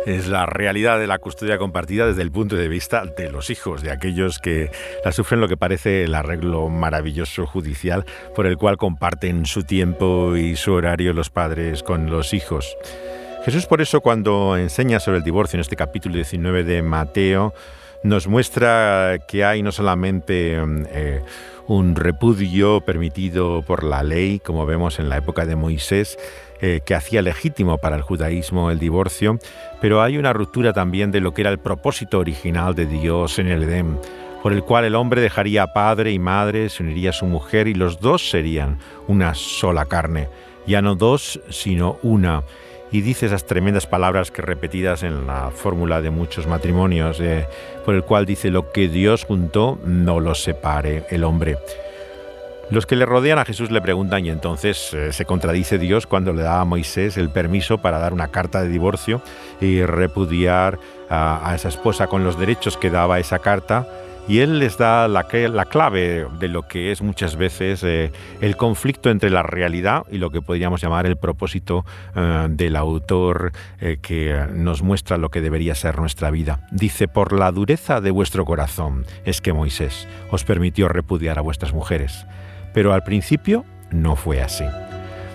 Es 0.05 0.27
la 0.27 0.47
realidad 0.47 0.99
de 0.99 1.07
la 1.07 1.19
custodia 1.19 1.59
compartida 1.59 2.07
desde 2.07 2.23
el 2.23 2.33
punto 2.33 2.57
de 2.57 2.67
vista 2.67 3.05
de 3.05 3.31
los 3.31 3.51
hijos, 3.51 3.83
de 3.83 3.93
aquellos 3.93 4.41
que 4.41 4.71
la 5.05 5.13
sufren 5.13 5.41
lo 5.41 5.47
que 5.47 5.57
parece 5.57 6.03
el 6.03 6.15
arreglo 6.17 6.69
maravilloso 6.69 7.47
judicial 7.47 8.05
por 8.35 8.47
el 8.47 8.57
cual 8.57 8.79
comparten 8.79 9.47
su 9.47 9.63
tiempo 9.63 10.37
y 10.37 10.57
su 10.57 10.73
horario 10.73 11.13
los 11.13 11.31
padres 11.31 11.85
con 11.85 12.11
los 12.11 12.35
hijos. 12.35 12.77
Jesús 13.45 13.67
por 13.67 13.81
eso 13.81 14.01
cuando 14.01 14.57
enseña 14.57 14.99
sobre 14.99 15.19
el 15.19 15.25
divorcio 15.25 15.57
en 15.57 15.61
este 15.61 15.77
capítulo 15.77 16.17
19 16.17 16.65
de 16.65 16.83
Mateo, 16.83 17.55
nos 18.03 18.27
muestra 18.27 19.19
que 19.29 19.45
hay 19.45 19.63
no 19.63 19.71
solamente 19.71 20.57
eh, 20.57 21.23
un 21.69 21.95
repudio 21.95 22.81
permitido 22.81 23.63
por 23.63 23.85
la 23.85 24.03
ley, 24.03 24.41
como 24.41 24.67
vemos 24.67 24.99
en 24.99 25.09
la 25.09 25.19
época 25.19 25.47
de 25.47 25.55
Moisés, 25.55 26.19
eh, 26.65 26.81
que 26.85 26.95
hacía 26.95 27.23
legítimo 27.23 27.79
para 27.79 27.97
el 27.97 28.03
judaísmo 28.03 28.71
el 28.71 28.79
divorcio, 28.79 29.41
pero 29.81 30.01
hay 30.01 30.17
una 30.17 30.33
ruptura 30.33 30.73
también 30.73 31.11
de 31.11 31.21
lo 31.21 31.35
que 31.35 31.41
era 31.41 31.51
el 31.51 31.59
propósito 31.59 32.21
original 32.21 32.77
de 32.77 32.87
Dios 32.87 33.41
en 33.41 33.49
el 33.49 33.65
Edén, 33.65 33.99
por 34.45 34.53
el 34.53 34.63
cual 34.63 34.85
el 34.85 34.95
hombre 34.95 35.21
dejaría 35.21 35.67
padre 35.73 36.13
y 36.13 36.21
madre, 36.21 36.69
se 36.69 36.85
uniría 36.85 37.11
a 37.11 37.15
su 37.15 37.27
mujer 37.27 37.67
y 37.67 37.75
los 37.75 37.99
dos 37.99 38.31
serían 38.31 38.79
una 39.09 39.35
sola 39.35 39.87
carne, 39.87 40.29
ya 40.65 40.81
no 40.83 40.95
dos, 40.95 41.41
sino 41.51 41.99
una. 42.05 42.45
Y 42.93 43.01
dice 43.01 43.27
esas 43.27 43.45
tremendas 43.45 43.89
palabras 43.89 44.31
que 44.31 44.43
repetidas 44.43 45.03
en 45.03 45.27
la 45.27 45.51
fórmula 45.51 46.01
de 46.01 46.11
muchos 46.11 46.47
matrimonios, 46.47 47.19
eh, 47.19 47.45
por 47.85 47.97
el 47.97 48.05
cual 48.05 48.25
dice 48.25 48.53
lo 48.53 48.71
que 48.71 48.87
Dios 48.87 49.25
juntó, 49.25 49.81
no 49.85 50.21
lo 50.21 50.37
separe 50.37 51.07
el 51.11 51.25
hombre. 51.25 51.59
Los 52.73 52.87
que 52.87 52.97
le 52.97 53.05
rodean 53.05 53.39
a 53.39 53.45
Jesús 53.45 53.71
le 53.71 53.83
preguntan 53.83 54.25
y 54.25 54.31
entonces 54.31 54.95
eh, 54.95 55.13
se 55.13 55.27
contradice 55.27 55.77
Dios 55.77 56.07
cuando 56.07 56.33
le 56.33 56.43
da 56.43 56.63
a 56.63 56.65
Moisés 56.65 57.19
el 57.19 57.29
permiso 57.29 57.77
para 57.83 57.99
dar 57.99 58.15
una 58.15 58.29
carta 58.29 58.63
de 58.63 58.71
divorcio 58.71 59.21
y 59.61 59.85
repudiar 59.85 60.79
a, 61.11 61.53
esa 61.55 61.69
esposa 61.69 62.07
con 62.07 62.25
los 62.25 62.39
derechos 62.39 62.79
que 62.79 62.89
daba 62.89 63.19
esa 63.19 63.41
carta. 63.41 63.87
Y 64.27 64.39
él 64.39 64.59
les 64.59 64.79
da 64.79 65.07
la, 65.07 65.25
clave 65.25 66.27
de 66.39 66.49
lo 66.49 66.67
que 66.67 66.93
es 66.93 67.03
muchas 67.03 67.37
veces 67.37 67.85
eh, 67.85 68.11
el 68.41 68.57
conflicto 68.57 69.11
entre 69.11 69.29
la 69.29 69.43
realidad 69.43 70.05
y 70.11 70.17
lo 70.17 70.31
que 70.31 70.41
podríamos 70.41 70.81
llamar 70.81 71.05
el 71.05 71.17
propósito 71.17 71.85
eh, 72.17 72.47
del 72.49 72.77
autor 72.77 73.53
que 74.01 74.47
nos 74.55 74.81
muestra 74.81 75.19
lo 75.19 75.29
que 75.29 75.43
debería 75.43 75.75
ser 75.75 75.99
nuestra 75.99 76.31
vida. 76.31 76.61
Dice, 76.71 77.07
por 77.07 77.39
la 77.39 77.53
dureza 77.53 78.01
de 78.01 78.13
vuestro 78.13 78.47
corazón 78.47 79.05
es 79.27 79.43
que 79.43 79.53
Moisés 79.53 80.09
os 80.31 80.45
permitió 80.45 80.89
repudiar 80.89 81.39
a 81.39 81.43
vuestras 81.43 81.75
mujeres 81.75 82.25
pero 82.73 82.93
al 82.93 83.03
principio 83.03 83.65
no 83.91 84.17
fue 84.17 84.41
así. 84.41 84.65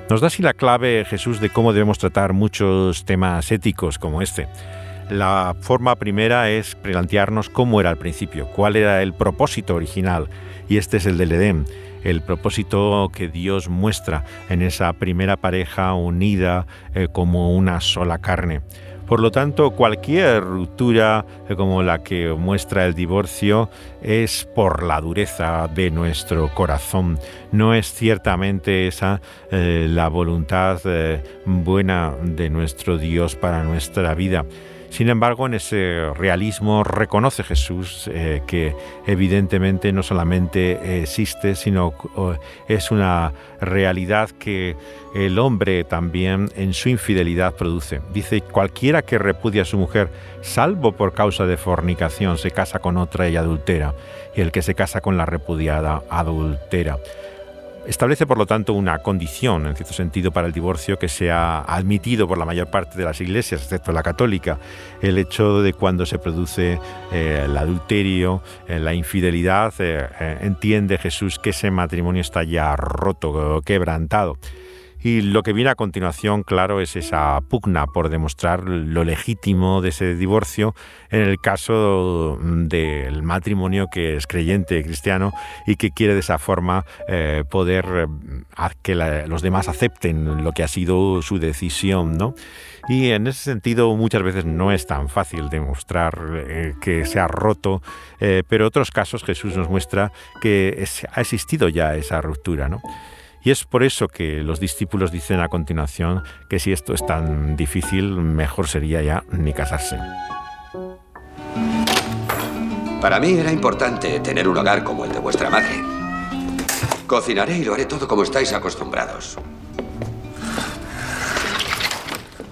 Nos 0.10 0.22
da 0.22 0.28
así 0.28 0.42
la 0.42 0.54
clave 0.54 1.06
Jesús 1.06 1.42
de 1.42 1.50
cómo 1.50 1.74
debemos 1.74 1.98
tratar 1.98 2.34
muchos 2.34 3.04
temas 3.04 3.52
éticos 3.52 4.00
como 4.00 4.22
este. 4.22 4.48
La 5.10 5.56
forma 5.60 5.96
primera 5.96 6.50
es 6.50 6.76
plantearnos 6.76 7.50
cómo 7.50 7.80
era 7.80 7.90
al 7.90 7.98
principio, 7.98 8.48
cuál 8.48 8.76
era 8.76 9.02
el 9.04 9.14
propósito 9.14 9.76
original, 9.76 10.30
y 10.70 10.78
este 10.78 10.98
es 10.98 11.06
el 11.06 11.18
del 11.18 11.32
Edén, 11.32 11.66
el 12.04 12.22
propósito 12.22 13.10
que 13.14 13.28
Dios 13.28 13.70
muestra 13.70 14.24
en 14.50 14.62
esa 14.62 14.92
primera 14.94 15.38
pareja 15.38 15.94
unida 15.94 16.68
eh, 16.94 17.08
como 17.12 17.56
una 17.56 17.82
sola 17.82 18.20
carne. 18.20 18.62
Por 19.08 19.22
lo 19.22 19.32
tanto, 19.32 19.72
cualquier 19.72 20.44
ruptura 20.44 21.26
eh, 21.48 21.56
como 21.56 21.82
la 21.82 22.04
que 22.04 22.34
muestra 22.34 22.86
el 22.86 22.94
divorcio 22.94 23.70
es 24.02 24.48
por 24.54 24.84
la 24.84 25.00
dureza 25.00 25.70
de 25.74 25.90
nuestro 25.92 26.54
corazón. 26.54 27.18
No 27.54 27.74
es 27.74 27.94
ciertamente 27.94 28.88
esa 28.88 29.22
eh, 29.50 29.88
la 29.90 30.10
voluntad 30.10 30.82
eh, 30.84 31.24
buena 31.46 32.14
de 32.22 32.50
nuestro 32.50 32.98
Dios 32.98 33.38
para 33.38 33.64
nuestra 33.64 34.14
vida. 34.14 34.46
Sin 34.90 35.10
embargo, 35.10 35.46
en 35.46 35.54
ese 35.54 36.12
realismo 36.16 36.84
reconoce 36.84 37.44
Jesús 37.44 38.10
eh, 38.12 38.42
que 38.48 38.76
evidentemente 39.06 39.92
no 39.92 40.02
solamente 40.02 41.02
existe, 41.02 41.56
sino 41.56 41.94
es 42.68 42.92
una 42.92 43.34
realidad 43.62 44.30
que 44.32 44.76
el 45.14 45.40
hombre 45.40 45.84
también 45.84 46.50
en 46.56 46.74
su 46.74 46.90
infidelidad 46.90 47.56
produce. 47.56 48.02
Dice, 48.14 48.42
cualquiera 48.42 49.02
que 49.02 49.18
repudia 49.18 49.64
a 49.64 49.66
su 49.66 49.78
mujer, 49.78 50.10
salvo 50.42 50.94
por 50.94 51.14
causa 51.14 51.46
de 51.46 51.58
fornicación, 51.58 52.38
se 52.38 52.52
casa 52.52 52.80
con 52.80 52.98
otra 52.98 53.30
y 53.30 53.36
adultera, 53.36 53.94
y 54.36 54.42
el 54.42 54.52
que 54.52 54.62
se 54.62 54.76
casa 54.76 55.02
con 55.02 55.18
la 55.18 55.26
repudiada 55.26 56.04
adultera. 56.10 56.98
Establece, 57.88 58.28
por 58.28 58.38
lo 58.38 58.46
tanto, 58.46 58.74
una 58.74 59.00
condición, 59.00 59.66
en 59.66 59.74
cierto 59.74 59.94
sentido, 59.94 60.30
para 60.32 60.46
el 60.46 60.52
divorcio 60.52 61.00
que 61.00 61.08
se 61.08 61.32
ha 61.32 61.62
admitido 61.62 62.28
por 62.28 62.38
la 62.38 62.44
mayor 62.44 62.70
parte 62.70 62.98
de 62.98 63.06
las 63.06 63.22
iglesias, 63.22 63.62
excepto 63.64 63.94
la 63.94 64.04
católica, 64.04 64.60
el 65.02 65.18
hecho 65.18 65.62
de 65.62 65.72
cuando 65.72 66.06
se 66.06 66.20
produce 66.20 66.82
eh, 67.14 67.44
el 67.46 67.56
adulterio, 67.56 68.44
eh, 68.68 68.78
la 68.80 68.94
infidelidad, 68.94 69.74
eh, 69.80 70.06
entiende 70.42 70.98
Jesús 70.98 71.40
que 71.40 71.52
ese 71.52 71.72
matrimonio 71.72 72.20
está 72.20 72.44
ya 72.44 72.76
roto, 72.76 73.62
quebrantado. 73.64 74.38
Y 75.04 75.22
lo 75.22 75.44
que 75.44 75.54
viene 75.54 75.70
a 75.70 75.76
continuación, 75.76 76.44
claro, 76.44 76.82
es 76.82 76.96
esa 76.96 77.40
pugna 77.42 77.86
por 77.86 78.10
demostrar 78.10 78.64
lo 78.64 79.04
legítimo 79.04 79.82
de 79.82 79.90
ese 79.90 80.16
divorcio 80.16 80.74
en 81.12 81.22
el 81.22 81.40
caso 81.40 82.40
del 82.42 83.22
matrimonio 83.22 83.88
que 83.92 84.16
es 84.16 84.26
creyente 84.26 84.84
cristiano 84.84 85.34
y 85.68 85.76
que 85.76 85.92
quiere 85.92 86.14
de 86.14 86.22
esa 86.22 86.40
forma 86.40 86.84
eh, 87.08 87.44
poder 87.50 87.86
eh, 87.86 88.70
que 88.82 88.96
los 88.96 89.42
demás 89.42 89.68
acepten 89.68 90.44
lo 90.44 90.52
que 90.52 90.64
ha 90.64 90.68
sido 90.68 91.22
su 91.22 91.38
decisión, 91.40 92.18
¿no? 92.18 92.34
Y 92.90 93.12
en 93.12 93.28
ese 93.28 93.44
sentido 93.44 93.94
muchas 93.96 94.24
veces 94.24 94.46
no 94.46 94.72
es 94.72 94.88
tan 94.88 95.10
fácil 95.10 95.50
demostrar 95.50 96.18
eh, 96.36 96.74
que 96.82 97.06
se 97.06 97.20
ha 97.20 97.28
roto, 97.28 97.82
pero 98.20 98.64
en 98.64 98.68
otros 98.68 98.92
casos 98.92 99.24
Jesús 99.24 99.56
nos 99.56 99.70
muestra 99.70 100.12
que 100.42 100.86
ha 101.12 101.22
existido 101.22 101.70
ya 101.70 101.96
esa 101.96 102.22
ruptura, 102.22 102.68
¿no? 102.68 102.82
Y 103.48 103.52
es 103.52 103.64
por 103.64 103.84
eso 103.84 104.10
que 104.10 104.44
los 104.44 104.60
discípulos 104.60 105.10
dicen 105.10 105.40
a 105.40 105.48
continuación 105.48 106.22
que 106.50 106.60
si 106.60 106.74
esto 106.74 106.94
es 106.94 107.06
tan 107.06 107.56
difícil, 107.56 108.12
mejor 108.18 108.68
sería 108.68 109.02
ya 109.02 109.24
ni 109.32 109.54
casarse. 109.54 109.98
Para 113.00 113.22
mí 113.22 113.38
era 113.38 113.54
importante 113.54 114.20
tener 114.20 114.50
un 114.50 114.58
hogar 114.58 114.84
como 114.84 115.06
el 115.06 115.14
de 115.14 115.20
vuestra 115.20 115.50
madre. 115.50 115.82
Cocinaré 117.08 117.60
y 117.60 117.64
lo 117.64 117.76
haré 117.76 117.86
todo 117.86 118.06
como 118.06 118.24
estáis 118.24 118.52
acostumbrados. 118.52 119.38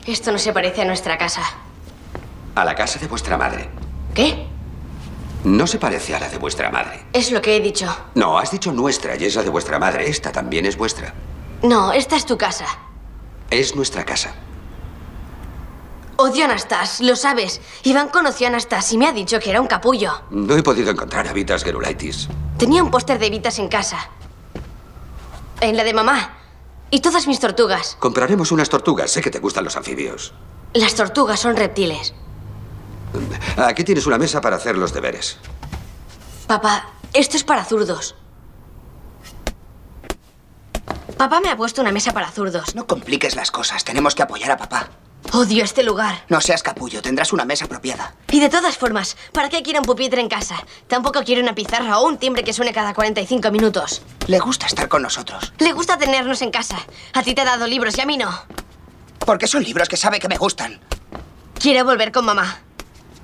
Esto 0.07 0.31
no 0.31 0.37
se 0.37 0.53
parece 0.53 0.83
a 0.83 0.85
nuestra 0.85 1.17
casa. 1.17 1.41
A 2.55 2.63
la 2.63 2.73
casa 2.73 2.99
de 2.99 3.07
vuestra 3.07 3.37
madre. 3.37 3.67
¿Qué? 4.13 4.47
No 5.45 5.67
se 5.67 5.77
parece 5.77 6.15
a 6.15 6.19
la 6.19 6.27
de 6.27 6.39
vuestra 6.39 6.71
madre. 6.71 7.05
Es 7.13 7.31
lo 7.31 7.39
que 7.39 7.55
he 7.55 7.59
dicho. 7.59 7.95
No, 8.15 8.39
has 8.39 8.49
dicho 8.49 8.71
nuestra 8.71 9.15
y 9.15 9.25
es 9.25 9.35
la 9.35 9.43
de 9.43 9.51
vuestra 9.51 9.77
madre. 9.77 10.09
Esta 10.09 10.31
también 10.31 10.65
es 10.65 10.75
vuestra. 10.75 11.13
No, 11.61 11.93
esta 11.93 12.15
es 12.15 12.25
tu 12.25 12.35
casa. 12.35 12.65
Es 13.51 13.75
nuestra 13.75 14.03
casa. 14.03 14.33
Odio 16.17 16.45
a 16.45 16.45
Anastas, 16.45 16.99
lo 16.99 17.15
sabes. 17.15 17.61
Iván 17.83 18.09
conoció 18.09 18.47
a 18.47 18.49
Anastas 18.49 18.91
y 18.91 18.97
me 18.97 19.05
ha 19.05 19.11
dicho 19.11 19.39
que 19.39 19.51
era 19.51 19.61
un 19.61 19.67
capullo. 19.67 20.23
No 20.31 20.57
he 20.57 20.63
podido 20.63 20.89
encontrar 20.89 21.27
a 21.27 21.33
Vitas 21.33 21.63
Gerulaitis. 21.63 22.27
Tenía 22.57 22.81
un 22.81 22.89
póster 22.89 23.19
de 23.19 23.29
Vitas 23.29 23.59
en 23.59 23.67
casa. 23.67 24.09
En 25.61 25.77
la 25.77 25.83
de 25.83 25.93
mamá. 25.93 26.39
Y 26.89 27.01
todas 27.01 27.27
mis 27.27 27.39
tortugas. 27.39 27.97
Compraremos 27.99 28.51
unas 28.51 28.69
tortugas. 28.69 29.11
Sé 29.11 29.21
que 29.21 29.29
te 29.29 29.39
gustan 29.39 29.63
los 29.63 29.77
anfibios. 29.77 30.33
Las 30.73 30.95
tortugas 30.95 31.39
son 31.39 31.55
reptiles. 31.55 32.15
Aquí 33.57 33.83
tienes 33.83 34.05
una 34.05 34.17
mesa 34.17 34.41
para 34.41 34.55
hacer 34.55 34.77
los 34.77 34.93
deberes. 34.93 35.37
Papá, 36.47 36.89
esto 37.13 37.37
es 37.37 37.43
para 37.43 37.65
zurdos. 37.65 38.15
Papá 41.17 41.39
me 41.39 41.49
ha 41.49 41.55
puesto 41.57 41.81
una 41.81 41.91
mesa 41.91 42.11
para 42.13 42.29
zurdos. 42.29 42.75
No 42.75 42.85
compliques 42.87 43.35
las 43.35 43.49
cosas. 43.49 43.83
Tenemos 43.85 44.15
que 44.15 44.23
apoyar 44.23 44.51
a 44.51 44.57
papá. 44.57 44.89
Odio 45.31 45.63
este 45.63 45.81
lugar. 45.81 46.23
No 46.29 46.39
seas 46.41 46.61
capullo. 46.61 47.01
Tendrás 47.01 47.33
una 47.33 47.45
mesa 47.45 47.65
apropiada. 47.65 48.13
Y 48.31 48.39
de 48.39 48.49
todas 48.49 48.77
formas, 48.77 49.15
¿para 49.31 49.49
qué 49.49 49.63
quiero 49.63 49.79
un 49.79 49.85
pupitre 49.85 50.21
en 50.21 50.29
casa? 50.29 50.55
Tampoco 50.87 51.23
quiero 51.23 51.41
una 51.41 51.55
pizarra 51.55 51.99
o 51.99 52.05
un 52.05 52.17
timbre 52.17 52.43
que 52.43 52.53
suene 52.53 52.73
cada 52.73 52.93
45 52.93 53.49
minutos. 53.51 54.01
Le 54.27 54.39
gusta 54.39 54.67
estar 54.67 54.87
con 54.87 55.01
nosotros. 55.01 55.53
Le 55.57 55.71
gusta 55.73 55.97
tenernos 55.97 56.41
en 56.41 56.51
casa. 56.51 56.77
A 57.13 57.23
ti 57.23 57.33
te 57.33 57.41
ha 57.41 57.45
dado 57.45 57.65
libros 57.65 57.97
y 57.97 58.01
a 58.01 58.05
mí 58.05 58.17
no. 58.17 58.29
Porque 59.19 59.47
son 59.47 59.63
libros 59.63 59.89
que 59.89 59.97
sabe 59.97 60.19
que 60.19 60.27
me 60.27 60.37
gustan. 60.37 60.79
Quiere 61.59 61.81
volver 61.83 62.11
con 62.11 62.25
mamá. 62.25 62.59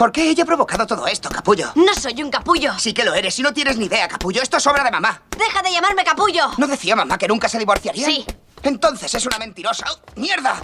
¿Por 0.01 0.11
qué 0.11 0.31
ella 0.31 0.41
ha 0.41 0.47
provocado 0.47 0.87
todo 0.87 1.05
esto, 1.05 1.29
capullo? 1.29 1.73
No 1.75 1.93
soy 1.93 2.23
un 2.23 2.31
capullo. 2.31 2.73
Sí 2.79 2.91
que 2.91 3.03
lo 3.03 3.13
eres 3.13 3.37
y 3.37 3.43
no 3.43 3.53
tienes 3.53 3.77
ni 3.77 3.85
idea, 3.85 4.07
capullo. 4.07 4.41
Esto 4.41 4.57
es 4.57 4.65
obra 4.65 4.83
de 4.83 4.89
mamá. 4.89 5.21
Deja 5.37 5.61
de 5.61 5.71
llamarme 5.71 6.03
capullo. 6.03 6.49
¿No 6.57 6.65
decía 6.65 6.95
mamá 6.95 7.19
que 7.19 7.27
nunca 7.27 7.47
se 7.47 7.59
divorciaría? 7.59 8.03
Sí. 8.03 8.25
Entonces 8.63 9.13
es 9.13 9.23
una 9.27 9.37
mentirosa. 9.37 9.85
¡Oh, 9.91 9.99
¡Mierda! 10.15 10.59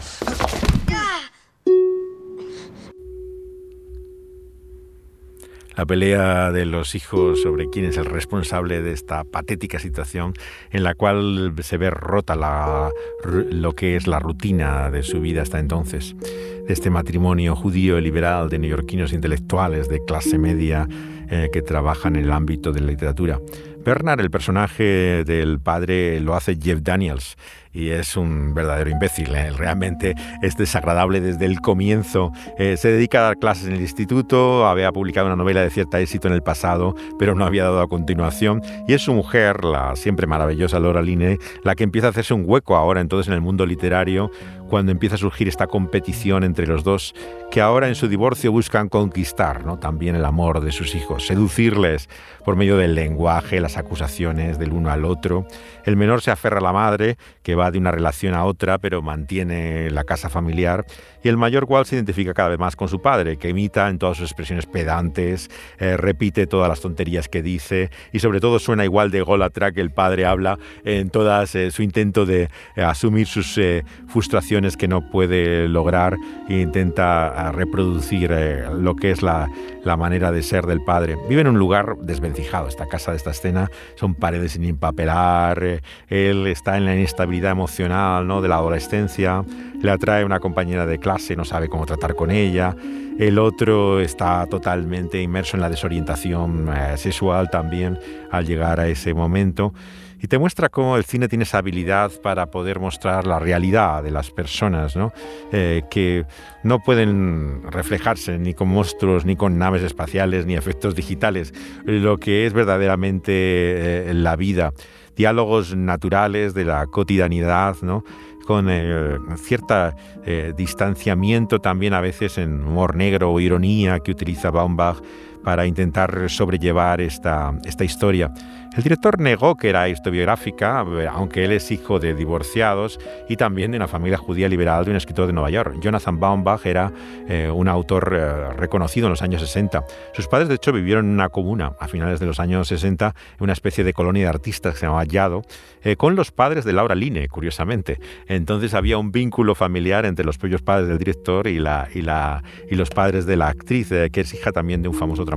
La 5.78 5.86
pelea 5.86 6.52
de 6.52 6.66
los 6.66 6.96
hijos 6.96 7.42
sobre 7.42 7.70
quién 7.70 7.86
es 7.86 7.98
el 7.98 8.06
responsable 8.06 8.82
de 8.82 8.92
esta 8.92 9.24
patética 9.24 9.78
situación 9.78 10.34
en 10.72 10.84
la 10.84 10.96
cual 10.96 11.54
se 11.62 11.78
ve 11.78 11.92
rota 11.92 12.36
la, 12.36 12.90
lo 13.24 13.74
que 13.74 13.96
es 13.96 14.08
la 14.08 14.20
rutina 14.20 14.90
de 14.90 15.04
su 15.04 15.22
vida 15.22 15.44
hasta 15.44 15.60
entonces, 15.60 16.16
de 16.20 16.74
este 16.74 16.90
matrimonio 16.90 17.56
judío 17.56 18.02
liberal 18.02 18.50
de 18.50 18.58
neoyorquinos 18.58 19.14
intelectuales 19.14 19.88
de 19.88 20.04
clase 20.04 20.40
media 20.40 20.88
eh, 21.30 21.50
que 21.54 21.62
trabajan 21.62 22.16
en 22.16 22.26
el 22.26 22.32
ámbito 22.32 22.72
de 22.72 22.82
la 22.82 22.88
literatura. 22.88 23.40
Bernard, 23.86 24.20
el 24.20 24.32
personaje 24.32 25.24
del 25.24 25.60
padre, 25.60 26.20
lo 26.20 26.36
hace 26.36 26.58
Jeff 26.62 26.80
Daniels 26.82 27.38
y 27.78 27.92
es 27.92 28.18
un 28.18 28.56
verdadero 28.56 28.90
imbécil. 28.90 29.34
¿eh? 29.36 29.52
Realmente 29.52 30.16
es 30.42 30.58
desagradable 30.58 31.22
desde 31.22 31.46
el 31.46 31.62
comienzo. 31.62 32.32
Eh, 32.58 32.76
se 32.76 32.92
dedica 32.92 33.20
a 33.20 33.22
dar 33.24 33.38
clases 33.38 33.68
en 33.68 33.74
el 33.74 33.82
instituto, 33.82 34.68
había 34.68 34.92
publicado 34.92 35.28
una 35.28 35.36
novela 35.36 35.62
de 35.62 35.70
cierto 35.70 35.98
éxito 35.98 36.28
en 36.28 36.34
el 36.34 36.42
pasado, 36.42 36.96
pero 37.20 37.36
no 37.36 37.46
había 37.46 37.66
dado 37.66 37.82
a 37.82 37.88
continuación. 37.88 38.64
Y 38.88 38.94
es 38.94 39.04
su 39.04 39.14
mujer, 39.14 39.64
la 39.64 39.96
siempre 39.96 40.26
maravillosa 40.26 40.80
Laura 40.80 41.04
Linney, 41.04 41.38
la 41.64 41.76
que 41.76 41.84
empieza 41.84 42.08
a 42.08 42.10
hacerse 42.10 42.34
un 42.34 42.46
hueco 42.48 42.76
ahora 42.76 43.00
entonces 43.00 43.28
en 43.28 43.36
el 43.36 43.42
mundo 43.42 43.66
literario, 43.66 44.32
cuando 44.68 44.92
empieza 44.92 45.16
a 45.16 45.20
surgir 45.20 45.48
esta 45.48 45.68
competición 45.68 46.44
entre 46.44 46.68
los 46.68 46.84
dos, 46.84 47.16
que 47.52 47.62
ahora 47.62 47.88
en 47.88 47.96
su 47.96 48.08
divorcio 48.08 48.52
buscan 48.52 48.90
conquistar 48.90 49.66
¿no? 49.66 49.78
también 49.80 50.16
el 50.16 50.26
amor 50.26 50.62
de 50.62 50.72
sus 50.72 50.96
hijos, 50.96 51.26
seducirles 51.26 52.10
por 52.44 52.56
medio 52.56 52.78
del 52.78 52.96
lenguaje, 52.96 53.60
las 53.60 53.78
acusaciones 53.78 54.60
del 54.60 54.74
uno 54.74 54.90
al 54.90 55.06
otro. 55.06 55.46
El 55.86 55.96
menor 55.96 56.22
se 56.22 56.32
aferra 56.32 56.60
a 56.60 56.62
la 56.62 56.74
madre, 56.74 57.18
que 57.44 57.56
va 57.56 57.66
de 57.72 57.78
una 57.78 57.91
relación 57.91 58.34
a 58.34 58.45
otra, 58.45 58.78
pero 58.78 59.01
mantiene 59.01 59.89
la 59.91 60.03
casa 60.03 60.30
familiar. 60.30 60.86
El 61.28 61.38
mayor 61.38 61.68
cual 61.68 61.86
se 61.86 61.96
identifica 61.96 62.34
cada 62.34 62.50
vez 62.50 62.60
más 62.60 62.76
con 62.76 62.88
su 62.88 63.02
padre, 63.02 63.38
que 63.38 63.50
imita 63.50 63.90
en 63.90 64.00
todas 64.00 64.18
sus 64.18 64.30
expresiones 64.30 64.66
pedantes, 64.66 65.50
eh, 65.78 65.98
repite 65.98 66.48
todas 66.48 66.70
las 66.70 66.80
tonterías 66.80 67.28
que 67.28 67.42
dice 67.42 67.90
y 68.12 68.20
sobre 68.20 68.40
todo 68.40 68.60
suena 68.60 68.86
igual 68.86 69.12
de 69.12 69.22
golatra 69.22 69.72
que 69.72 69.82
el 69.82 69.92
padre 69.92 70.26
habla 70.26 70.58
en 70.86 71.10
todas 71.10 71.54
eh, 71.56 71.70
su 71.72 71.84
intento 71.84 72.26
de 72.26 72.50
eh, 72.76 72.82
asumir 72.82 73.28
sus 73.28 73.60
frustraciones 74.08 74.78
que 74.78 74.88
no 74.88 75.10
puede 75.10 75.68
lograr 75.68 76.16
e 76.48 76.62
intenta 76.62 77.52
reproducir 77.52 78.32
lo 78.32 78.96
que 78.96 79.12
es 79.12 79.22
la, 79.22 79.50
la 79.84 79.98
manera 79.98 80.32
de 80.32 80.44
ser 80.44 80.66
del 80.66 80.84
padre. 80.84 81.18
Vive 81.28 81.42
en 81.42 81.48
un 81.48 81.60
lugar 81.60 81.98
desvencijado, 82.02 82.68
esta 82.68 82.88
casa 82.88 83.12
de 83.12 83.18
esta 83.18 83.32
escena, 83.32 83.70
son 83.96 84.16
paredes 84.16 84.54
sin 84.54 84.64
empapelar, 84.66 85.82
él 86.08 86.48
está 86.48 86.78
en 86.78 86.86
la 86.86 86.96
inestabilidad 86.96 87.52
emocional 87.52 88.28
¿no? 88.28 88.42
de 88.42 88.48
la 88.48 88.56
adolescencia, 88.56 89.44
le 89.82 89.92
atrae 89.92 90.26
una 90.26 90.40
compañera 90.40 90.86
de 90.86 91.00
clase, 91.00 91.16
no 91.36 91.45
sabe 91.45 91.68
cómo 91.68 91.86
tratar 91.86 92.15
con 92.15 92.32
ella, 92.32 92.76
el 93.20 93.39
otro 93.39 93.99
está 93.99 94.45
totalmente 94.45 95.22
inmerso 95.22 95.57
en 95.57 95.61
la 95.61 95.70
desorientación 95.70 96.70
eh, 96.70 96.97
sexual 96.97 97.49
también 97.49 97.99
al 98.32 98.45
llegar 98.45 98.80
a 98.80 98.88
ese 98.88 99.13
momento. 99.13 99.74
Y 100.20 100.28
te 100.28 100.39
muestra 100.39 100.70
cómo 100.70 100.97
el 100.97 101.05
cine 101.05 101.28
tiene 101.28 101.43
esa 101.43 101.59
habilidad 101.59 102.11
para 102.24 102.47
poder 102.47 102.80
mostrar 102.80 103.28
la 103.28 103.38
realidad 103.38 104.03
de 104.03 104.09
las 104.09 104.32
personas, 104.32 104.95
¿no? 104.95 105.13
Eh, 105.51 105.84
que 105.91 106.26
no 106.63 106.80
pueden 106.80 107.61
reflejarse 107.70 108.39
ni 108.39 108.55
con 108.55 108.68
monstruos, 108.70 109.26
ni 109.26 109.36
con 109.36 109.59
naves 109.59 109.84
espaciales, 109.84 110.47
ni 110.47 110.55
efectos 110.55 110.95
digitales, 110.95 111.53
lo 111.86 112.18
que 112.18 112.47
es 112.47 112.53
verdaderamente 112.53 114.09
eh, 114.09 114.13
la 114.13 114.36
vida 114.36 114.74
diálogos 115.15 115.76
naturales 115.76 116.53
de 116.53 116.63
la 116.63 116.86
cotidianidad, 116.86 117.76
¿no? 117.82 118.03
Con 118.48 118.68
eh, 118.70 119.18
cierta 119.36 119.93
eh, 120.26 120.54
distanciamiento 120.56 121.60
también 121.60 121.93
a 121.93 122.00
veces 122.00 122.38
en 122.38 122.64
humor 122.64 122.95
negro 122.95 123.34
o 123.34 123.41
ironía 123.41 124.00
que 124.00 124.12
utiliza 124.12 124.52
Baumbach 124.52 125.02
para 125.48 125.66
intentar 125.66 126.30
sobrellevar 126.30 127.00
esta, 127.00 127.54
esta 127.64 127.86
historia. 127.86 128.34
El 128.78 128.84
director 128.84 129.20
negó 129.20 129.56
que 129.56 129.70
era 129.70 129.86
autobiográfica, 129.86 130.82
aunque 131.12 131.45
él 131.45 131.52
es 131.52 131.72
hijo 131.72 132.00
de 132.00 132.14
divorciados 132.14 133.00
y 133.28 133.36
también 133.36 133.72
de 133.72 133.78
una 133.78 133.88
familia 133.88 134.18
judía 134.18 134.48
liberal 134.48 134.86
de 134.86 134.91
un 134.91 134.98
escritor 134.98 135.26
de 135.26 135.34
Nueva 135.34 135.50
York. 135.50 135.78
Jonathan 135.82 136.20
Baumbach 136.20 136.64
era 136.64 136.91
eh, 137.28 137.50
un 137.52 137.70
autor 137.70 138.14
eh, 138.14 138.54
reconocido 138.56 139.08
en 139.08 139.12
los 139.12 139.24
años 139.24 139.41
60. 139.41 139.84
Sus 140.14 140.28
padres, 140.28 140.50
de 140.50 140.56
hecho, 140.56 140.74
vivieron 140.74 141.06
en 141.06 141.14
una 141.14 141.30
comuna 141.30 141.72
a 141.80 141.88
finales 141.88 142.20
de 142.20 142.28
los 142.28 142.39
años 142.39 142.68
60, 142.68 143.16
en 143.39 143.43
una 143.43 143.54
especie 143.54 143.84
de 143.84 143.93
colonia 143.93 144.26
de 144.26 144.30
artistas 144.30 144.74
que 144.74 144.82
se 144.82 144.86
llamaba 144.86 145.06
Yado, 145.06 145.41
eh, 145.82 145.95
con 145.95 146.16
los 146.16 146.32
padres 146.32 146.64
de 146.64 146.74
Laura 146.74 146.93
Line, 146.93 147.30
curiosamente. 147.30 148.00
Entonces 148.28 148.76
había 148.76 149.00
un 149.00 149.12
vínculo 149.12 149.56
familiar 149.56 150.06
entre 150.06 150.24
los 150.24 150.38
propios 150.38 150.62
padres 150.62 150.88
del 150.88 151.00
director 151.00 151.48
y, 151.48 151.58
la, 151.58 151.88
y, 151.95 152.04
la, 152.04 152.43
y 152.70 152.76
los 152.76 152.91
padres 152.91 153.26
de 153.26 153.38
la 153.38 153.48
actriz, 153.48 153.89
que 153.89 154.22
es 154.22 154.34
hija 154.36 154.52
también 154.52 154.84
de 154.84 154.89
un 154.89 154.93
famoso 154.93 155.26
dramaturgo. 155.26 155.37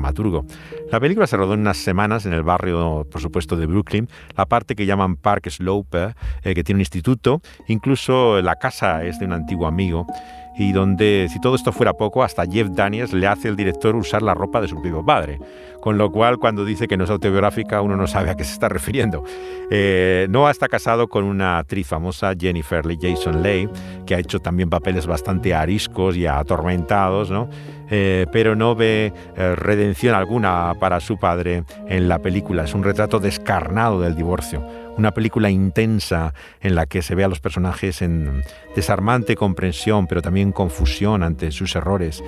La 0.90 1.00
película 1.00 1.26
se 1.26 1.36
rodó 1.36 1.54
en 1.54 1.60
unas 1.60 1.76
semanas 1.76 2.26
en 2.26 2.32
el 2.32 2.42
barrio, 2.42 3.06
por 3.10 3.20
supuesto, 3.20 3.30
puesto 3.30 3.56
de 3.56 3.66
Brooklyn, 3.66 4.08
la 4.36 4.46
parte 4.46 4.74
que 4.74 4.86
llaman 4.86 5.16
Park 5.16 5.48
Slope, 5.48 6.14
eh, 6.42 6.54
que 6.54 6.64
tiene 6.64 6.78
un 6.78 6.80
instituto, 6.80 7.40
incluso 7.68 8.42
la 8.42 8.56
casa 8.56 9.04
es 9.04 9.18
de 9.18 9.26
un 9.26 9.32
antiguo 9.32 9.66
amigo 9.66 10.06
y 10.54 10.72
donde, 10.72 11.28
si 11.30 11.40
todo 11.40 11.54
esto 11.54 11.72
fuera 11.72 11.94
poco, 11.94 12.22
hasta 12.22 12.44
Jeff 12.44 12.68
Daniels 12.70 13.12
le 13.12 13.26
hace 13.26 13.48
al 13.48 13.56
director 13.56 13.96
usar 13.96 14.22
la 14.22 14.34
ropa 14.34 14.60
de 14.60 14.68
su 14.68 14.74
propio 14.74 15.04
padre. 15.04 15.38
Con 15.80 15.96
lo 15.96 16.10
cual, 16.10 16.38
cuando 16.38 16.64
dice 16.64 16.86
que 16.86 16.96
no 16.96 17.04
es 17.04 17.10
autobiográfica, 17.10 17.80
uno 17.80 17.96
no 17.96 18.06
sabe 18.06 18.30
a 18.30 18.34
qué 18.34 18.44
se 18.44 18.52
está 18.52 18.68
refiriendo. 18.68 19.24
Eh, 19.70 20.26
Noah 20.28 20.50
está 20.50 20.68
casado 20.68 21.08
con 21.08 21.24
una 21.24 21.58
actriz 21.58 21.86
famosa, 21.86 22.34
Jennifer 22.38 22.84
Lee 22.84 22.98
Jason 23.00 23.42
Leigh, 23.42 23.70
que 24.04 24.14
ha 24.14 24.18
hecho 24.18 24.40
también 24.40 24.68
papeles 24.68 25.06
bastante 25.06 25.54
ariscos 25.54 26.16
y 26.16 26.26
atormentados, 26.26 27.30
¿no? 27.30 27.48
Eh, 27.92 28.26
pero 28.30 28.54
no 28.54 28.76
ve 28.76 29.12
eh, 29.36 29.54
redención 29.56 30.14
alguna 30.14 30.74
para 30.78 31.00
su 31.00 31.18
padre 31.18 31.64
en 31.88 32.08
la 32.08 32.20
película. 32.20 32.64
Es 32.64 32.74
un 32.74 32.84
retrato 32.84 33.18
descarnado 33.18 34.00
del 34.00 34.14
divorcio 34.14 34.64
una 34.96 35.12
película 35.12 35.50
intensa 35.50 36.34
en 36.60 36.74
la 36.74 36.86
que 36.86 37.02
se 37.02 37.14
ve 37.14 37.24
a 37.24 37.28
los 37.28 37.40
personajes 37.40 38.02
en 38.02 38.42
desarmante 38.74 39.36
comprensión, 39.36 40.06
pero 40.06 40.22
también 40.22 40.52
confusión 40.52 41.22
ante 41.22 41.50
sus 41.52 41.74
errores. 41.76 42.22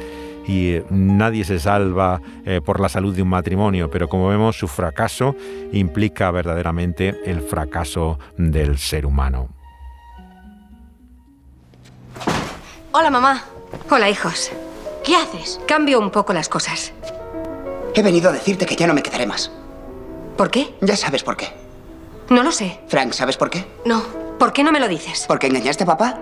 Y 0.47 0.71
eh, 0.71 0.85
nadie 0.91 1.45
se 1.45 1.59
salva 1.59 2.21
eh, 2.45 2.61
por 2.65 2.81
la 2.81 2.89
salud 2.89 3.15
de 3.15 3.23
un 3.23 3.29
matrimonio, 3.29 3.91
pero 3.91 4.09
como 4.09 4.29
vemos, 4.29 4.59
su 4.59 4.69
fracaso 4.69 5.37
implica 5.73 6.31
verdaderamente 6.31 7.21
el 7.25 7.41
fracaso 7.43 8.19
del 8.37 8.79
ser 8.79 9.07
humano. 9.07 9.49
Hola, 12.93 13.11
mamá. 13.11 13.45
Hola, 13.89 14.11
hijos. 14.11 14.51
¿Qué 15.05 15.17
haces? 15.17 15.61
Cambio 15.67 15.99
un 15.99 16.11
poco 16.11 16.33
las 16.33 16.49
cosas. 16.49 16.93
He 17.95 18.03
venido 18.03 18.31
a 18.31 18.33
decirte 18.33 18.67
que 18.67 18.77
ya 18.77 18.87
no 18.87 18.95
me 18.95 19.03
quedaré 19.03 19.27
más. 19.27 19.51
¿Por 20.37 20.51
qué? 20.51 20.75
Ya 20.81 20.97
sabes 20.97 21.23
por 21.23 21.37
qué. 21.37 21.62
No 22.31 22.43
lo 22.43 22.53
sé. 22.53 22.81
Frank, 22.89 23.12
¿sabes 23.12 23.37
por 23.37 23.51
qué? 23.51 23.66
No. 23.85 24.03
¿Por 24.39 24.53
qué 24.53 24.64
no 24.64 24.73
me 24.73 24.81
lo 24.81 24.89
dices? 24.89 25.25
¿Porque 25.29 25.47
engañaste 25.47 25.85
a 25.85 25.87
papá? 25.87 26.18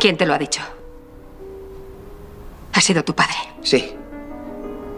¿Quién 0.00 0.16
te 0.16 0.26
lo 0.26 0.34
ha 0.34 0.38
dicho? 0.38 0.62
Ha 2.72 2.80
sido 2.80 3.04
tu 3.04 3.14
padre. 3.14 3.34
Sí. 3.62 3.96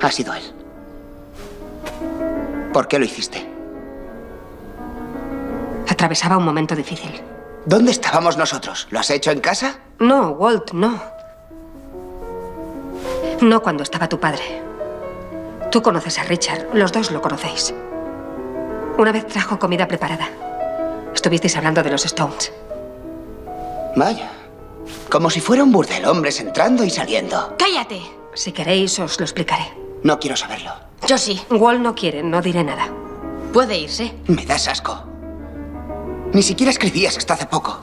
Ha 0.00 0.10
sido 0.10 0.34
él. 0.34 0.42
¿Por 2.72 2.86
qué 2.86 2.98
lo 2.98 3.04
hiciste? 3.04 3.46
Atravesaba 5.88 6.36
un 6.36 6.44
momento 6.44 6.74
difícil. 6.76 7.20
¿Dónde 7.66 7.90
estábamos 7.90 8.36
nosotros? 8.36 8.86
¿Lo 8.90 9.00
has 9.00 9.10
hecho 9.10 9.30
en 9.30 9.40
casa? 9.40 9.80
No, 9.98 10.30
Walt, 10.30 10.72
no. 10.72 11.00
No 13.42 13.62
cuando 13.62 13.82
estaba 13.82 14.08
tu 14.08 14.18
padre. 14.20 14.62
Tú 15.70 15.82
conoces 15.82 16.18
a 16.18 16.24
Richard, 16.24 16.68
los 16.74 16.92
dos 16.92 17.10
lo 17.10 17.22
conocéis. 17.22 17.72
Una 18.98 19.12
vez 19.12 19.26
trajo 19.26 19.58
comida 19.58 19.86
preparada. 19.86 20.28
Estuvisteis 21.14 21.56
hablando 21.56 21.82
de 21.82 21.90
los 21.90 22.04
Stones. 22.04 22.52
Vaya. 23.96 24.30
Como 25.08 25.30
si 25.30 25.40
fuera 25.40 25.62
un 25.62 25.72
burdel, 25.72 26.04
hombres 26.06 26.40
entrando 26.40 26.84
y 26.84 26.90
saliendo. 26.90 27.54
¡Cállate! 27.58 28.00
Si 28.34 28.52
queréis, 28.52 28.98
os 28.98 29.18
lo 29.18 29.24
explicaré. 29.24 29.72
No 30.02 30.18
quiero 30.18 30.36
saberlo. 30.36 30.72
Yo 31.06 31.18
sí. 31.18 31.40
Walt 31.50 31.80
no 31.80 31.94
quiere, 31.94 32.22
no 32.22 32.42
diré 32.42 32.64
nada. 32.64 32.88
Puede 33.52 33.78
irse. 33.78 34.14
Me 34.26 34.44
das 34.46 34.68
asco. 34.68 35.04
Ni 36.32 36.42
siquiera 36.42 36.70
escribías 36.70 37.16
hasta 37.16 37.34
hace 37.34 37.46
poco. 37.46 37.78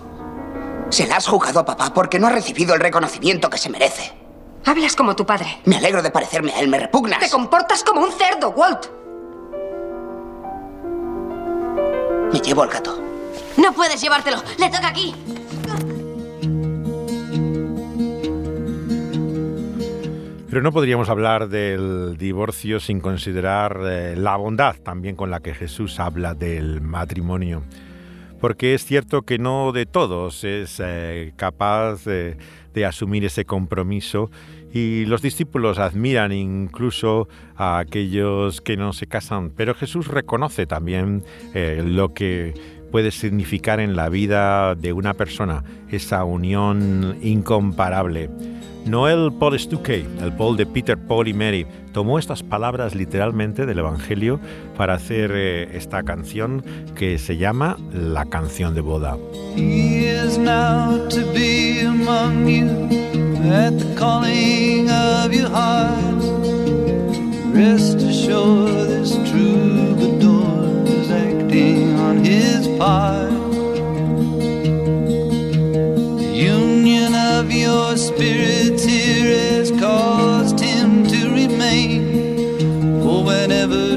Se 0.89 1.05
la 1.07 1.17
has 1.17 1.27
jugado 1.27 1.59
a 1.59 1.65
papá 1.65 1.93
porque 1.93 2.19
no 2.19 2.27
ha 2.27 2.31
recibido 2.31 2.73
el 2.73 2.79
reconocimiento 2.79 3.49
que 3.49 3.57
se 3.57 3.69
merece. 3.69 4.13
Hablas 4.67 4.97
como 4.97 5.15
tu 5.15 5.25
padre. 5.25 5.59
Me 5.63 5.77
alegro 5.77 6.03
de 6.03 6.11
parecerme 6.11 6.51
a 6.51 6.59
él, 6.59 6.67
me 6.67 6.77
repugnas. 6.77 7.19
Te 7.19 7.29
comportas 7.29 7.85
como 7.85 8.01
un 8.01 8.11
cerdo, 8.11 8.49
Walt. 8.49 8.87
Me 12.33 12.39
llevo 12.41 12.63
al 12.63 12.69
gato. 12.69 13.01
No 13.55 13.71
puedes 13.71 14.01
llevártelo. 14.01 14.43
Le 14.59 14.69
toca 14.69 14.89
aquí. 14.89 15.15
Pero 20.49 20.61
no 20.61 20.73
podríamos 20.73 21.07
hablar 21.07 21.47
del 21.47 22.17
divorcio 22.17 22.81
sin 22.81 22.99
considerar 22.99 23.79
eh, 23.85 24.15
la 24.17 24.35
bondad 24.35 24.75
también 24.83 25.15
con 25.15 25.31
la 25.31 25.39
que 25.39 25.53
Jesús 25.53 25.97
habla 25.97 26.33
del 26.33 26.81
matrimonio. 26.81 27.63
Porque 28.41 28.73
es 28.73 28.83
cierto 28.83 29.21
que 29.21 29.39
no 29.39 29.71
de 29.71 29.85
todos 29.85 30.43
es 30.43 30.81
eh, 30.83 31.31
capaz 31.37 32.03
de 32.03 32.37
asumir 32.85 33.25
ese 33.25 33.43
compromiso 33.45 34.29
y 34.73 35.05
los 35.05 35.21
discípulos 35.21 35.79
admiran 35.79 36.31
incluso 36.31 37.27
a 37.55 37.79
aquellos 37.79 38.61
que 38.61 38.77
no 38.77 38.93
se 38.93 39.07
casan, 39.07 39.51
pero 39.55 39.73
Jesús 39.73 40.07
reconoce 40.07 40.65
también 40.65 41.23
eh, 41.53 41.81
lo 41.85 42.13
que 42.13 42.53
puede 42.91 43.11
significar 43.11 43.79
en 43.79 43.95
la 43.95 44.09
vida 44.09 44.75
de 44.75 44.93
una 44.93 45.13
persona 45.13 45.63
esa 45.89 46.23
unión 46.23 47.17
incomparable. 47.21 48.29
Noel 48.85 49.33
Paul 49.37 49.59
Stuckey, 49.59 50.05
el 50.21 50.31
Paul 50.33 50.55
de 50.55 50.65
Peter, 50.65 50.97
Paul 50.97 51.27
y 51.27 51.33
Mary, 51.33 51.67
tomó 51.91 52.19
estas 52.19 52.41
palabras 52.41 52.95
literalmente 52.95 53.65
del 53.65 53.79
Evangelio 53.79 54.39
para 54.77 54.93
hacer 54.93 55.31
eh, 55.33 55.75
esta 55.75 56.03
canción 56.03 56.63
que 56.95 57.17
se 57.17 57.35
llama 57.37 57.77
La 57.91 58.25
canción 58.25 58.73
de 58.73 58.81
boda. 58.81 59.17
Rest 67.57 67.99
assured, 68.03 69.07
his 72.27 72.67
part. 72.77 73.31
The 76.21 76.31
union 76.33 77.15
of 77.15 77.49
your 77.51 77.95
spirits 77.95 78.83
here 78.83 79.27
has 79.51 79.71
caused 79.71 80.59
him 80.59 81.07
to 81.07 81.29
remain. 81.29 83.01
For 83.01 83.23
whenever 83.23 83.96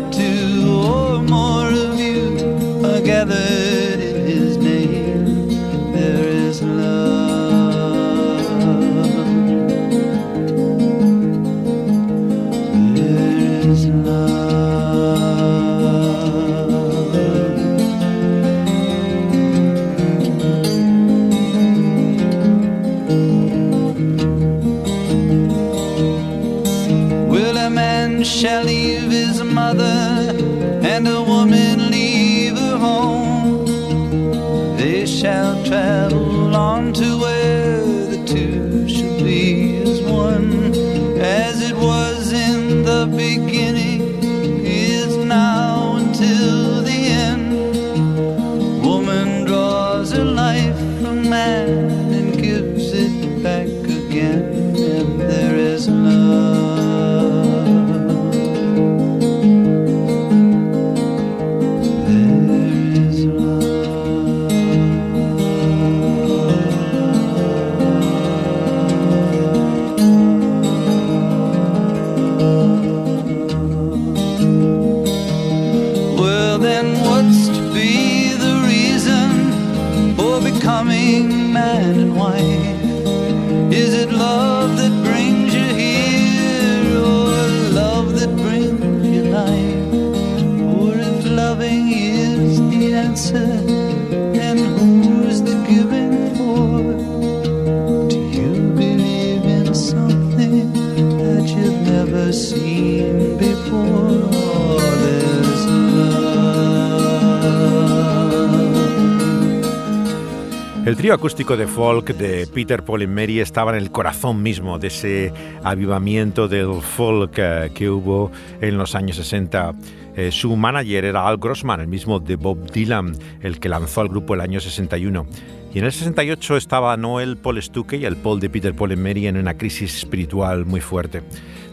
El 110.90 110.96
trío 110.96 111.14
acústico 111.14 111.56
de 111.56 111.68
folk 111.68 112.16
de 112.16 112.48
Peter, 112.48 112.82
Paul 112.82 113.02
y 113.02 113.06
Mary 113.06 113.38
estaba 113.38 113.70
en 113.70 113.76
el 113.76 113.92
corazón 113.92 114.42
mismo 114.42 114.80
de 114.80 114.88
ese 114.88 115.32
avivamiento 115.62 116.48
del 116.48 116.82
folk 116.82 117.34
eh, 117.36 117.70
que 117.72 117.88
hubo 117.88 118.32
en 118.60 118.76
los 118.76 118.96
años 118.96 119.14
60. 119.14 119.72
Eh, 120.16 120.32
su 120.32 120.56
manager 120.56 121.04
era 121.04 121.28
Al 121.28 121.36
Grossman, 121.36 121.80
el 121.80 121.86
mismo 121.86 122.18
de 122.18 122.34
Bob 122.34 122.72
Dylan, 122.72 123.14
el 123.40 123.60
que 123.60 123.68
lanzó 123.68 124.00
al 124.00 124.08
grupo 124.08 124.34
el 124.34 124.40
año 124.40 124.58
61. 124.58 125.26
Y 125.72 125.78
en 125.78 125.84
el 125.84 125.92
68 125.92 126.56
estaba 126.56 126.96
Noel 126.96 127.36
Paul 127.36 127.62
Stuckey 127.62 128.02
y 128.02 128.04
el 128.04 128.16
Paul 128.16 128.40
de 128.40 128.50
Peter, 128.50 128.74
Paul 128.74 128.90
y 128.90 128.96
Mary 128.96 129.28
en 129.28 129.36
una 129.36 129.56
crisis 129.56 129.96
espiritual 129.96 130.66
muy 130.66 130.80
fuerte. 130.80 131.22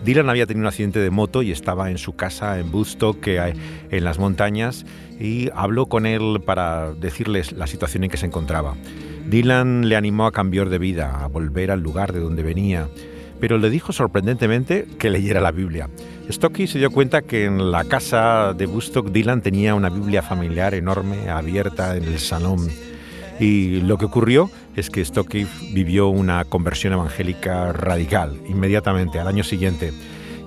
Dylan 0.05 0.29
había 0.29 0.45
tenido 0.45 0.61
un 0.61 0.67
accidente 0.67 0.99
de 0.99 1.09
moto 1.09 1.41
y 1.41 1.51
estaba 1.51 1.89
en 1.89 1.97
su 1.97 2.15
casa 2.15 2.59
en 2.59 2.71
Woodstock, 2.71 3.25
en 3.25 4.03
las 4.03 4.19
montañas, 4.19 4.85
y 5.19 5.49
habló 5.55 5.87
con 5.87 6.05
él 6.05 6.39
para 6.45 6.93
decirles 6.93 7.51
la 7.51 7.65
situación 7.65 8.03
en 8.03 8.11
que 8.11 8.17
se 8.17 8.27
encontraba. 8.27 8.75
Dylan 9.27 9.89
le 9.89 9.95
animó 9.95 10.25
a 10.25 10.31
cambiar 10.31 10.69
de 10.69 10.77
vida, 10.77 11.23
a 11.23 11.27
volver 11.27 11.71
al 11.71 11.81
lugar 11.81 12.13
de 12.13 12.19
donde 12.19 12.43
venía, 12.43 12.87
pero 13.39 13.57
le 13.57 13.69
dijo 13.69 13.91
sorprendentemente 13.91 14.87
que 14.97 15.09
leyera 15.09 15.41
la 15.41 15.51
Biblia. 15.51 15.89
Stocky 16.29 16.67
se 16.67 16.79
dio 16.79 16.91
cuenta 16.91 17.21
que 17.21 17.45
en 17.45 17.71
la 17.71 17.83
casa 17.83 18.53
de 18.53 18.65
Woodstock 18.65 19.11
Dylan 19.11 19.41
tenía 19.41 19.75
una 19.75 19.89
Biblia 19.89 20.21
familiar 20.21 20.73
enorme 20.73 21.29
abierta 21.29 21.95
en 21.95 22.03
el 22.03 22.19
salón. 22.19 22.67
Y 23.39 23.81
lo 23.81 23.97
que 23.97 24.05
ocurrió 24.05 24.49
es 24.75 24.89
que 24.89 25.03
Stocky 25.05 25.45
vivió 25.73 26.07
una 26.07 26.43
conversión 26.45 26.93
evangélica 26.93 27.71
radical 27.71 28.37
inmediatamente 28.47 29.19
al 29.19 29.27
año 29.27 29.43
siguiente 29.43 29.93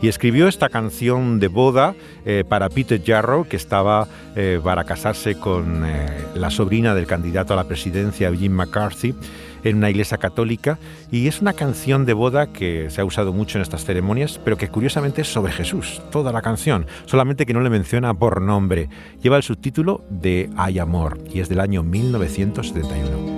y 0.02 0.08
escribió 0.08 0.48
esta 0.48 0.68
canción 0.68 1.40
de 1.40 1.48
boda 1.48 1.94
eh, 2.24 2.44
para 2.48 2.68
Peter 2.68 3.00
Jarrow, 3.04 3.46
que 3.46 3.56
estaba 3.56 4.08
eh, 4.36 4.60
para 4.62 4.84
casarse 4.84 5.36
con 5.36 5.84
eh, 5.84 6.06
la 6.34 6.50
sobrina 6.50 6.94
del 6.94 7.06
candidato 7.06 7.52
a 7.52 7.56
la 7.56 7.64
presidencia, 7.64 8.32
Jim 8.34 8.52
McCarthy. 8.52 9.14
en 9.62 9.76
una 9.76 9.90
iglesia 9.90 10.16
católica 10.16 10.78
y 11.10 11.28
es 11.28 11.42
una 11.42 11.52
canción 11.52 12.06
de 12.06 12.14
boda 12.14 12.46
que 12.46 12.88
se 12.88 13.02
ha 13.02 13.04
usado 13.04 13.34
mucho 13.34 13.58
en 13.58 13.62
estas 13.62 13.84
ceremonias, 13.84 14.40
pero 14.42 14.56
que 14.56 14.68
curiosamente 14.68 15.20
es 15.20 15.28
sobre 15.28 15.52
Jesús, 15.52 16.00
toda 16.10 16.32
la 16.32 16.40
canción, 16.40 16.86
solamente 17.04 17.44
que 17.44 17.52
no 17.52 17.60
le 17.60 17.68
menciona 17.68 18.14
por 18.14 18.40
nombre. 18.40 18.88
Lleva 19.22 19.36
el 19.36 19.42
subtítulo 19.42 20.02
de 20.08 20.48
Hay 20.56 20.78
amor 20.78 21.18
y 21.30 21.40
es 21.40 21.50
del 21.50 21.60
año 21.60 21.82
1971. 21.82 23.29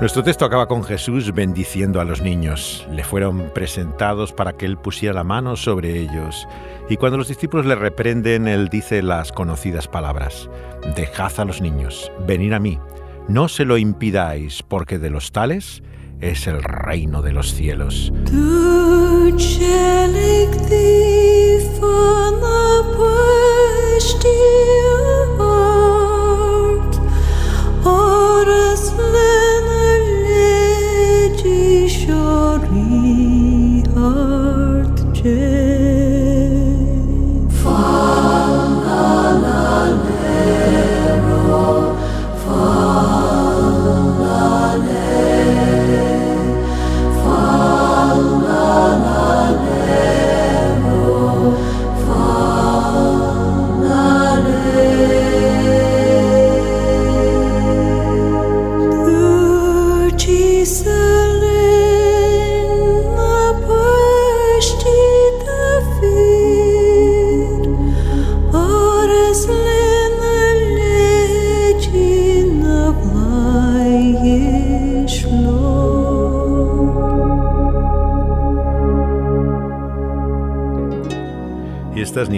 Nuestro 0.00 0.24
texto 0.24 0.44
acaba 0.44 0.66
con 0.66 0.82
Jesús 0.82 1.32
bendiciendo 1.32 2.00
a 2.00 2.04
los 2.04 2.20
niños. 2.20 2.86
Le 2.90 3.04
fueron 3.04 3.50
presentados 3.54 4.32
para 4.32 4.54
que 4.54 4.66
él 4.66 4.76
pusiera 4.76 5.14
la 5.14 5.24
mano 5.24 5.56
sobre 5.56 5.98
ellos. 5.98 6.48
Y 6.88 6.96
cuando 6.96 7.16
los 7.16 7.28
discípulos 7.28 7.64
le 7.64 7.76
reprenden, 7.76 8.48
él 8.48 8.68
dice 8.68 9.02
las 9.02 9.30
conocidas 9.30 9.86
palabras. 9.86 10.50
Dejad 10.96 11.38
a 11.38 11.44
los 11.44 11.60
niños, 11.60 12.10
venid 12.26 12.52
a 12.52 12.58
mí. 12.58 12.78
No 13.28 13.48
se 13.48 13.64
lo 13.64 13.78
impidáis, 13.78 14.64
porque 14.64 14.98
de 14.98 15.10
los 15.10 15.30
tales 15.30 15.82
es 16.20 16.48
el 16.48 16.62
reino 16.62 17.22
de 17.22 17.32
los 17.32 17.54
cielos. 17.54 18.12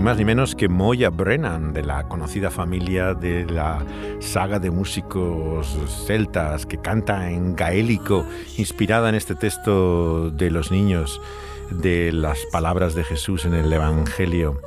Más 0.07 0.19
ni 0.19 0.25
menos 0.25 0.55
que 0.55 0.69
Moya 0.69 1.11
Brennan, 1.11 1.73
de 1.73 1.83
la 1.83 2.07
conocida 2.07 2.53
familia 2.53 3.13
de 3.13 3.45
la 3.45 3.85
saga 4.21 4.61
de 4.61 4.71
músicos 4.71 5.77
celtas 6.07 6.65
que 6.65 6.79
canta 6.79 7.29
en 7.29 7.57
gaélico, 7.57 8.25
inspirada 8.57 9.09
en 9.09 9.17
este 9.17 9.35
texto 9.35 10.31
de 10.31 10.53
los 10.53 10.71
niños, 10.71 11.21
de 11.73 12.13
las 12.13 12.39
palabras 12.53 12.95
de 12.95 13.03
Jesús 13.03 13.47
en 13.47 13.55
el 13.55 13.73
Evangelio. 13.73 14.61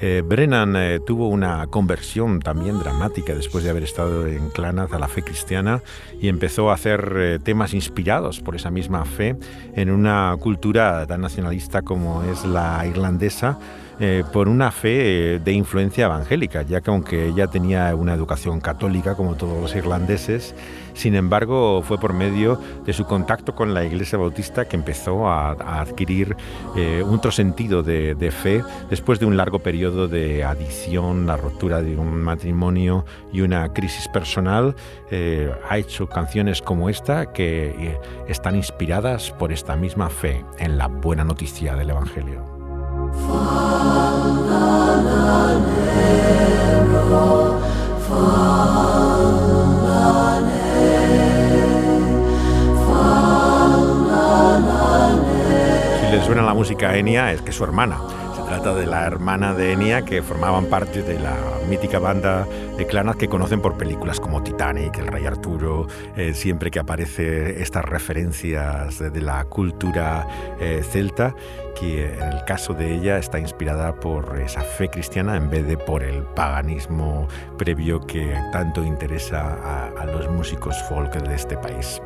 Eh, 0.00 0.24
Brennan 0.26 0.74
eh, 0.74 0.98
tuvo 0.98 1.28
una 1.28 1.68
conversión 1.68 2.40
también 2.40 2.80
dramática 2.80 3.32
después 3.32 3.62
de 3.62 3.70
haber 3.70 3.84
estado 3.84 4.26
en 4.26 4.50
Clanaz 4.50 4.92
a 4.92 4.98
la 4.98 5.06
fe 5.06 5.22
cristiana 5.22 5.82
y 6.20 6.26
empezó 6.26 6.70
a 6.70 6.74
hacer 6.74 7.12
eh, 7.16 7.38
temas 7.38 7.74
inspirados 7.74 8.40
por 8.40 8.56
esa 8.56 8.72
misma 8.72 9.04
fe 9.04 9.36
en 9.76 9.90
una 9.90 10.34
cultura 10.40 11.06
tan 11.06 11.20
nacionalista 11.20 11.82
como 11.82 12.24
es 12.24 12.44
la 12.44 12.84
irlandesa 12.86 13.58
eh, 14.02 14.24
por 14.32 14.48
una 14.48 14.70
fe 14.70 15.34
eh, 15.34 15.38
de 15.40 15.52
influencia 15.52 16.06
evangélica, 16.06 16.62
ya 16.62 16.80
que 16.80 16.90
aunque 16.90 17.28
ella 17.28 17.48
tenía 17.48 17.94
una 17.94 18.14
educación 18.14 18.58
católica 18.58 19.14
como 19.14 19.34
todos 19.34 19.60
los 19.60 19.76
irlandeses, 19.76 20.54
sin 20.94 21.14
embargo 21.14 21.82
fue 21.82 21.98
por 21.98 22.14
medio 22.14 22.58
de 22.86 22.94
su 22.94 23.04
contacto 23.04 23.54
con 23.54 23.74
la 23.74 23.84
Iglesia 23.84 24.16
Bautista 24.16 24.66
que 24.66 24.76
empezó 24.76 25.28
a, 25.28 25.50
adquirir 25.80 26.34
eh, 26.76 27.04
otro 27.06 27.30
sentido 27.30 27.82
de, 27.82 28.30
fe 28.30 28.64
después 28.88 29.20
de 29.20 29.26
un 29.26 29.36
largo 29.36 29.58
periodo 29.58 30.08
de 30.08 30.44
adicción, 30.44 31.26
la 31.26 31.36
ruptura 31.36 31.82
de 31.82 31.98
un 31.98 32.22
matrimonio 32.22 33.04
y 33.34 33.42
una 33.42 33.70
crisis 33.74 34.08
personal. 34.08 34.74
ha 35.68 35.76
hecho 35.76 36.08
canciones 36.08 36.62
como 36.62 36.88
esta 36.88 37.32
que 37.32 37.98
están 38.28 38.56
inspiradas 38.56 39.30
por 39.32 39.52
esta 39.52 39.76
misma 39.76 40.08
fe 40.08 40.42
en 40.58 40.78
la 40.78 40.86
buena 40.86 41.24
noticia 41.24 41.76
del 41.76 41.90
Evangelio. 41.90 42.59
Si 56.00 56.16
le 56.16 56.24
suena 56.24 56.42
la 56.42 56.54
música 56.54 56.90
a 56.90 56.96
Enya, 56.96 57.32
es 57.32 57.42
que 57.42 57.50
es 57.50 57.56
su 57.56 57.64
hermana 57.64 57.98
de 58.60 58.84
la 58.84 59.06
hermana 59.06 59.54
de 59.54 59.72
Enya 59.72 60.02
que 60.02 60.20
formaban 60.20 60.66
parte 60.66 61.02
de 61.02 61.18
la 61.18 61.34
mítica 61.66 61.98
banda 61.98 62.46
de 62.76 62.86
Clanas 62.86 63.16
que 63.16 63.26
conocen 63.26 63.62
por 63.62 63.78
películas 63.78 64.20
como 64.20 64.42
Titanic, 64.42 64.98
El 64.98 65.06
Rey 65.06 65.24
Arturo, 65.24 65.86
eh, 66.14 66.34
siempre 66.34 66.70
que 66.70 66.78
aparece 66.78 67.62
estas 67.62 67.86
referencias 67.86 68.98
de, 68.98 69.20
la 69.22 69.44
cultura 69.44 70.26
eh, 70.60 70.82
celta, 70.84 71.34
que 71.74 72.12
en 72.12 72.22
el 72.22 72.44
caso 72.44 72.74
de 72.74 72.94
ella 72.94 73.16
está 73.16 73.38
inspirada 73.38 73.94
por 73.94 74.38
esa 74.38 74.60
fe 74.60 74.88
cristiana 74.88 75.36
en 75.36 75.48
vez 75.48 75.66
de 75.66 75.78
por 75.78 76.02
el 76.02 76.22
paganismo 76.22 77.28
previo 77.56 78.06
que 78.06 78.34
tanto 78.52 78.84
interesa 78.84 79.88
a 79.98 80.04
los 80.04 80.30
músicos 80.30 80.76
folk 80.86 81.14
de 81.14 81.34
este 81.34 81.56
país. 81.56 82.02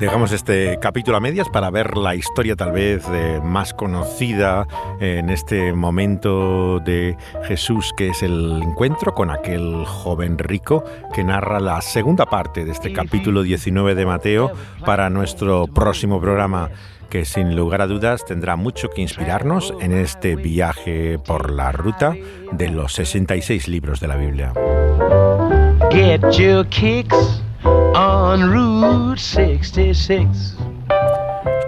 Dejamos 0.00 0.32
este 0.32 0.78
capítulo 0.80 1.18
a 1.18 1.20
medias 1.20 1.50
para 1.50 1.70
ver 1.70 1.98
la 1.98 2.14
historia 2.14 2.56
tal 2.56 2.72
vez 2.72 3.04
eh, 3.12 3.38
más 3.44 3.74
conocida 3.74 4.66
en 4.98 5.28
este 5.28 5.74
momento 5.74 6.80
de 6.80 7.18
Jesús, 7.44 7.92
que 7.98 8.08
es 8.08 8.22
el 8.22 8.62
encuentro 8.62 9.12
con 9.14 9.30
aquel 9.30 9.84
joven 9.84 10.38
rico 10.38 10.84
que 11.12 11.22
narra 11.22 11.60
la 11.60 11.82
segunda 11.82 12.24
parte 12.24 12.64
de 12.64 12.72
este 12.72 12.94
capítulo 12.94 13.42
19 13.42 13.94
de 13.94 14.06
Mateo 14.06 14.52
para 14.86 15.10
nuestro 15.10 15.66
próximo 15.66 16.18
programa 16.18 16.70
que 17.10 17.26
sin 17.26 17.54
lugar 17.54 17.82
a 17.82 17.86
dudas 17.86 18.24
tendrá 18.24 18.56
mucho 18.56 18.88
que 18.88 19.02
inspirarnos 19.02 19.74
en 19.82 19.92
este 19.92 20.34
viaje 20.34 21.18
por 21.18 21.50
la 21.50 21.72
ruta 21.72 22.14
de 22.52 22.70
los 22.70 22.94
66 22.94 23.68
libros 23.68 24.00
de 24.00 24.08
la 24.08 24.16
Biblia. 24.16 24.54
Get 25.90 26.22
your 26.38 26.66
kicks 26.68 27.42
on 27.94 28.48
Route 28.48 29.18
66. 29.18 30.69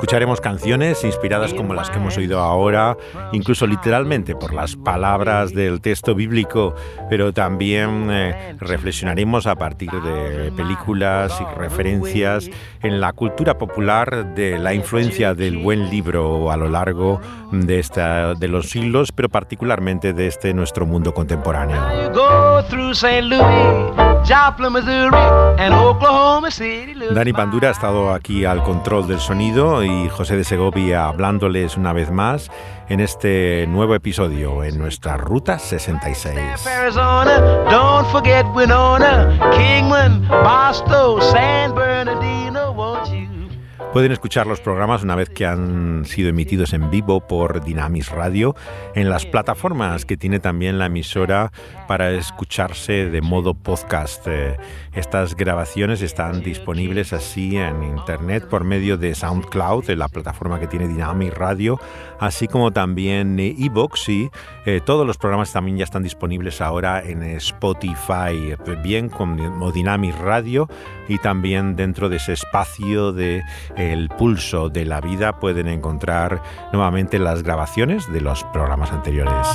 Escucharemos 0.03 0.41
canciones 0.41 1.05
inspiradas 1.05 1.55
como 1.55 1.75
las 1.75 1.89
que 1.89 1.99
hemos 1.99 2.17
oído 2.17 2.41
ahora, 2.41 2.97
incluso 3.31 3.69
literalmente 3.69 4.35
por 4.35 4.53
las 4.53 4.75
palabras 4.75 5.55
del 5.55 5.81
texto 5.81 6.17
bíblico, 6.17 6.75
pero 7.09 7.33
también 7.33 8.09
eh, 8.11 8.57
reflexionaremos 8.59 9.47
a 9.47 9.55
partir 9.55 9.93
de 9.93 10.51
películas 10.57 11.41
y 11.41 11.57
referencias 11.57 12.51
en 12.83 13.01
la 13.01 13.13
cultura 13.13 13.59
popular 13.59 14.35
de 14.35 14.59
la 14.59 14.75
influencia 14.75 15.35
del 15.35 15.59
buen 15.59 15.89
libro 15.89 16.51
a 16.51 16.57
lo 16.57 16.69
largo 16.69 17.21
de, 17.53 17.79
esta, 17.79 18.35
de 18.35 18.49
los 18.49 18.71
siglos, 18.71 19.13
pero 19.13 19.29
particularmente 19.29 20.13
de 20.13 20.27
este 20.27 20.53
nuestro 20.53 20.85
mundo 20.85 21.15
contemporáneo. 21.15 21.81
Dani 27.15 27.33
Pandura 27.33 27.69
ha 27.69 27.73
estado 27.73 28.13
aquí 28.13 28.45
al 28.45 28.63
control 28.63 29.07
del 29.07 29.21
sonido 29.21 29.85
y 29.85 29.92
José 30.11 30.37
de 30.37 30.45
Segovia 30.45 31.07
hablándoles 31.07 31.77
una 31.77 31.93
vez 31.93 32.11
más 32.11 32.51
en 32.89 33.01
este 33.01 33.67
nuevo 33.69 33.95
episodio 33.95 34.65
en 34.65 34.79
nuestra 34.79 35.17
Ruta 35.17 35.59
66. 35.59 36.37
Pueden 43.93 44.11
escuchar 44.11 44.47
los 44.47 44.59
programas 44.59 45.03
una 45.03 45.17
vez 45.17 45.29
que 45.29 45.45
han 45.45 46.07
sido 46.07 46.31
emitidos 46.31 46.73
en 46.73 46.91
vivo 46.91 47.21
por 47.21 47.63
Dynamis 47.63 48.09
Radio 48.09 48.57
en 48.95 49.11
las 49.11 49.27
plataformas 49.27 50.07
que 50.07 50.17
tiene 50.17 50.41
también 50.41 50.79
la 50.79 50.87
emisora 50.87 51.53
para 51.87 52.11
escucharse 52.13 53.11
de 53.11 53.21
modo 53.21 53.53
podcast. 53.53 54.27
Eh, 54.27 54.57
estas 54.95 55.37
grabaciones 55.37 56.01
están 56.01 56.43
disponibles 56.43 57.13
así 57.13 57.59
en 57.59 57.83
internet 57.83 58.49
por 58.49 58.65
medio 58.65 58.97
de 58.97 59.15
SoundCloud, 59.15 59.91
la 59.91 60.09
plataforma 60.09 60.59
que 60.59 60.69
tiene 60.69 60.89
Dynamis 60.89 61.35
Radio, 61.35 61.79
así 62.19 62.49
como 62.49 62.71
también 62.71 63.39
Evox 63.39 64.09
y 64.09 64.31
eh, 64.65 64.81
todos 64.83 65.07
los 65.07 65.19
programas 65.19 65.53
también 65.53 65.77
ya 65.77 65.85
están 65.85 66.03
disponibles 66.03 66.63
ahora 66.63 67.03
en 67.03 67.23
Spotify, 67.23 68.57
bien 68.83 69.11
como 69.11 69.71
Dynamis 69.71 70.17
Radio 70.19 70.67
y 71.09 71.19
también 71.19 71.77
dentro 71.77 72.09
de 72.09 72.17
ese 72.17 72.33
espacio 72.33 73.13
de 73.13 73.43
el 73.91 74.09
pulso 74.09 74.69
de 74.69 74.85
la 74.85 75.01
vida 75.01 75.41
pueden 75.41 75.69
encontrar 75.69 76.43
nuevamente 76.73 77.19
las 77.19 77.43
grabaciones 77.43 78.11
de 78.13 78.21
los 78.21 78.45
programas 78.45 78.93
anteriores. 78.93 79.49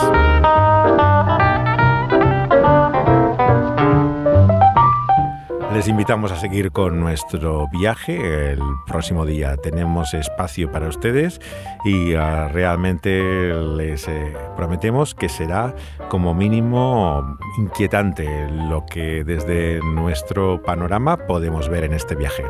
Les 5.77 5.87
invitamos 5.87 6.31
a 6.31 6.37
seguir 6.37 6.71
con 6.71 6.99
nuestro 6.99 7.67
viaje. 7.67 8.51
El 8.51 8.59
próximo 8.87 9.27
día 9.27 9.57
tenemos 9.57 10.15
espacio 10.15 10.71
para 10.71 10.87
ustedes 10.87 11.39
y 11.85 12.15
uh, 12.15 12.47
realmente 12.51 13.53
les 13.53 14.07
eh, 14.07 14.33
prometemos 14.55 15.13
que 15.13 15.29
será 15.29 15.75
como 16.09 16.33
mínimo 16.33 17.37
inquietante 17.59 18.49
lo 18.49 18.87
que 18.87 19.23
desde 19.23 19.79
nuestro 19.81 20.63
panorama 20.63 21.15
podemos 21.27 21.69
ver 21.69 21.83
en 21.83 21.93
este 21.93 22.15
viaje. 22.15 22.43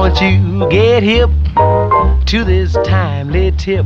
Won't 0.00 0.18
you 0.22 0.66
get 0.70 1.02
hip 1.02 1.28
to 2.24 2.42
this 2.42 2.72
timely 2.72 3.52
tip? 3.52 3.84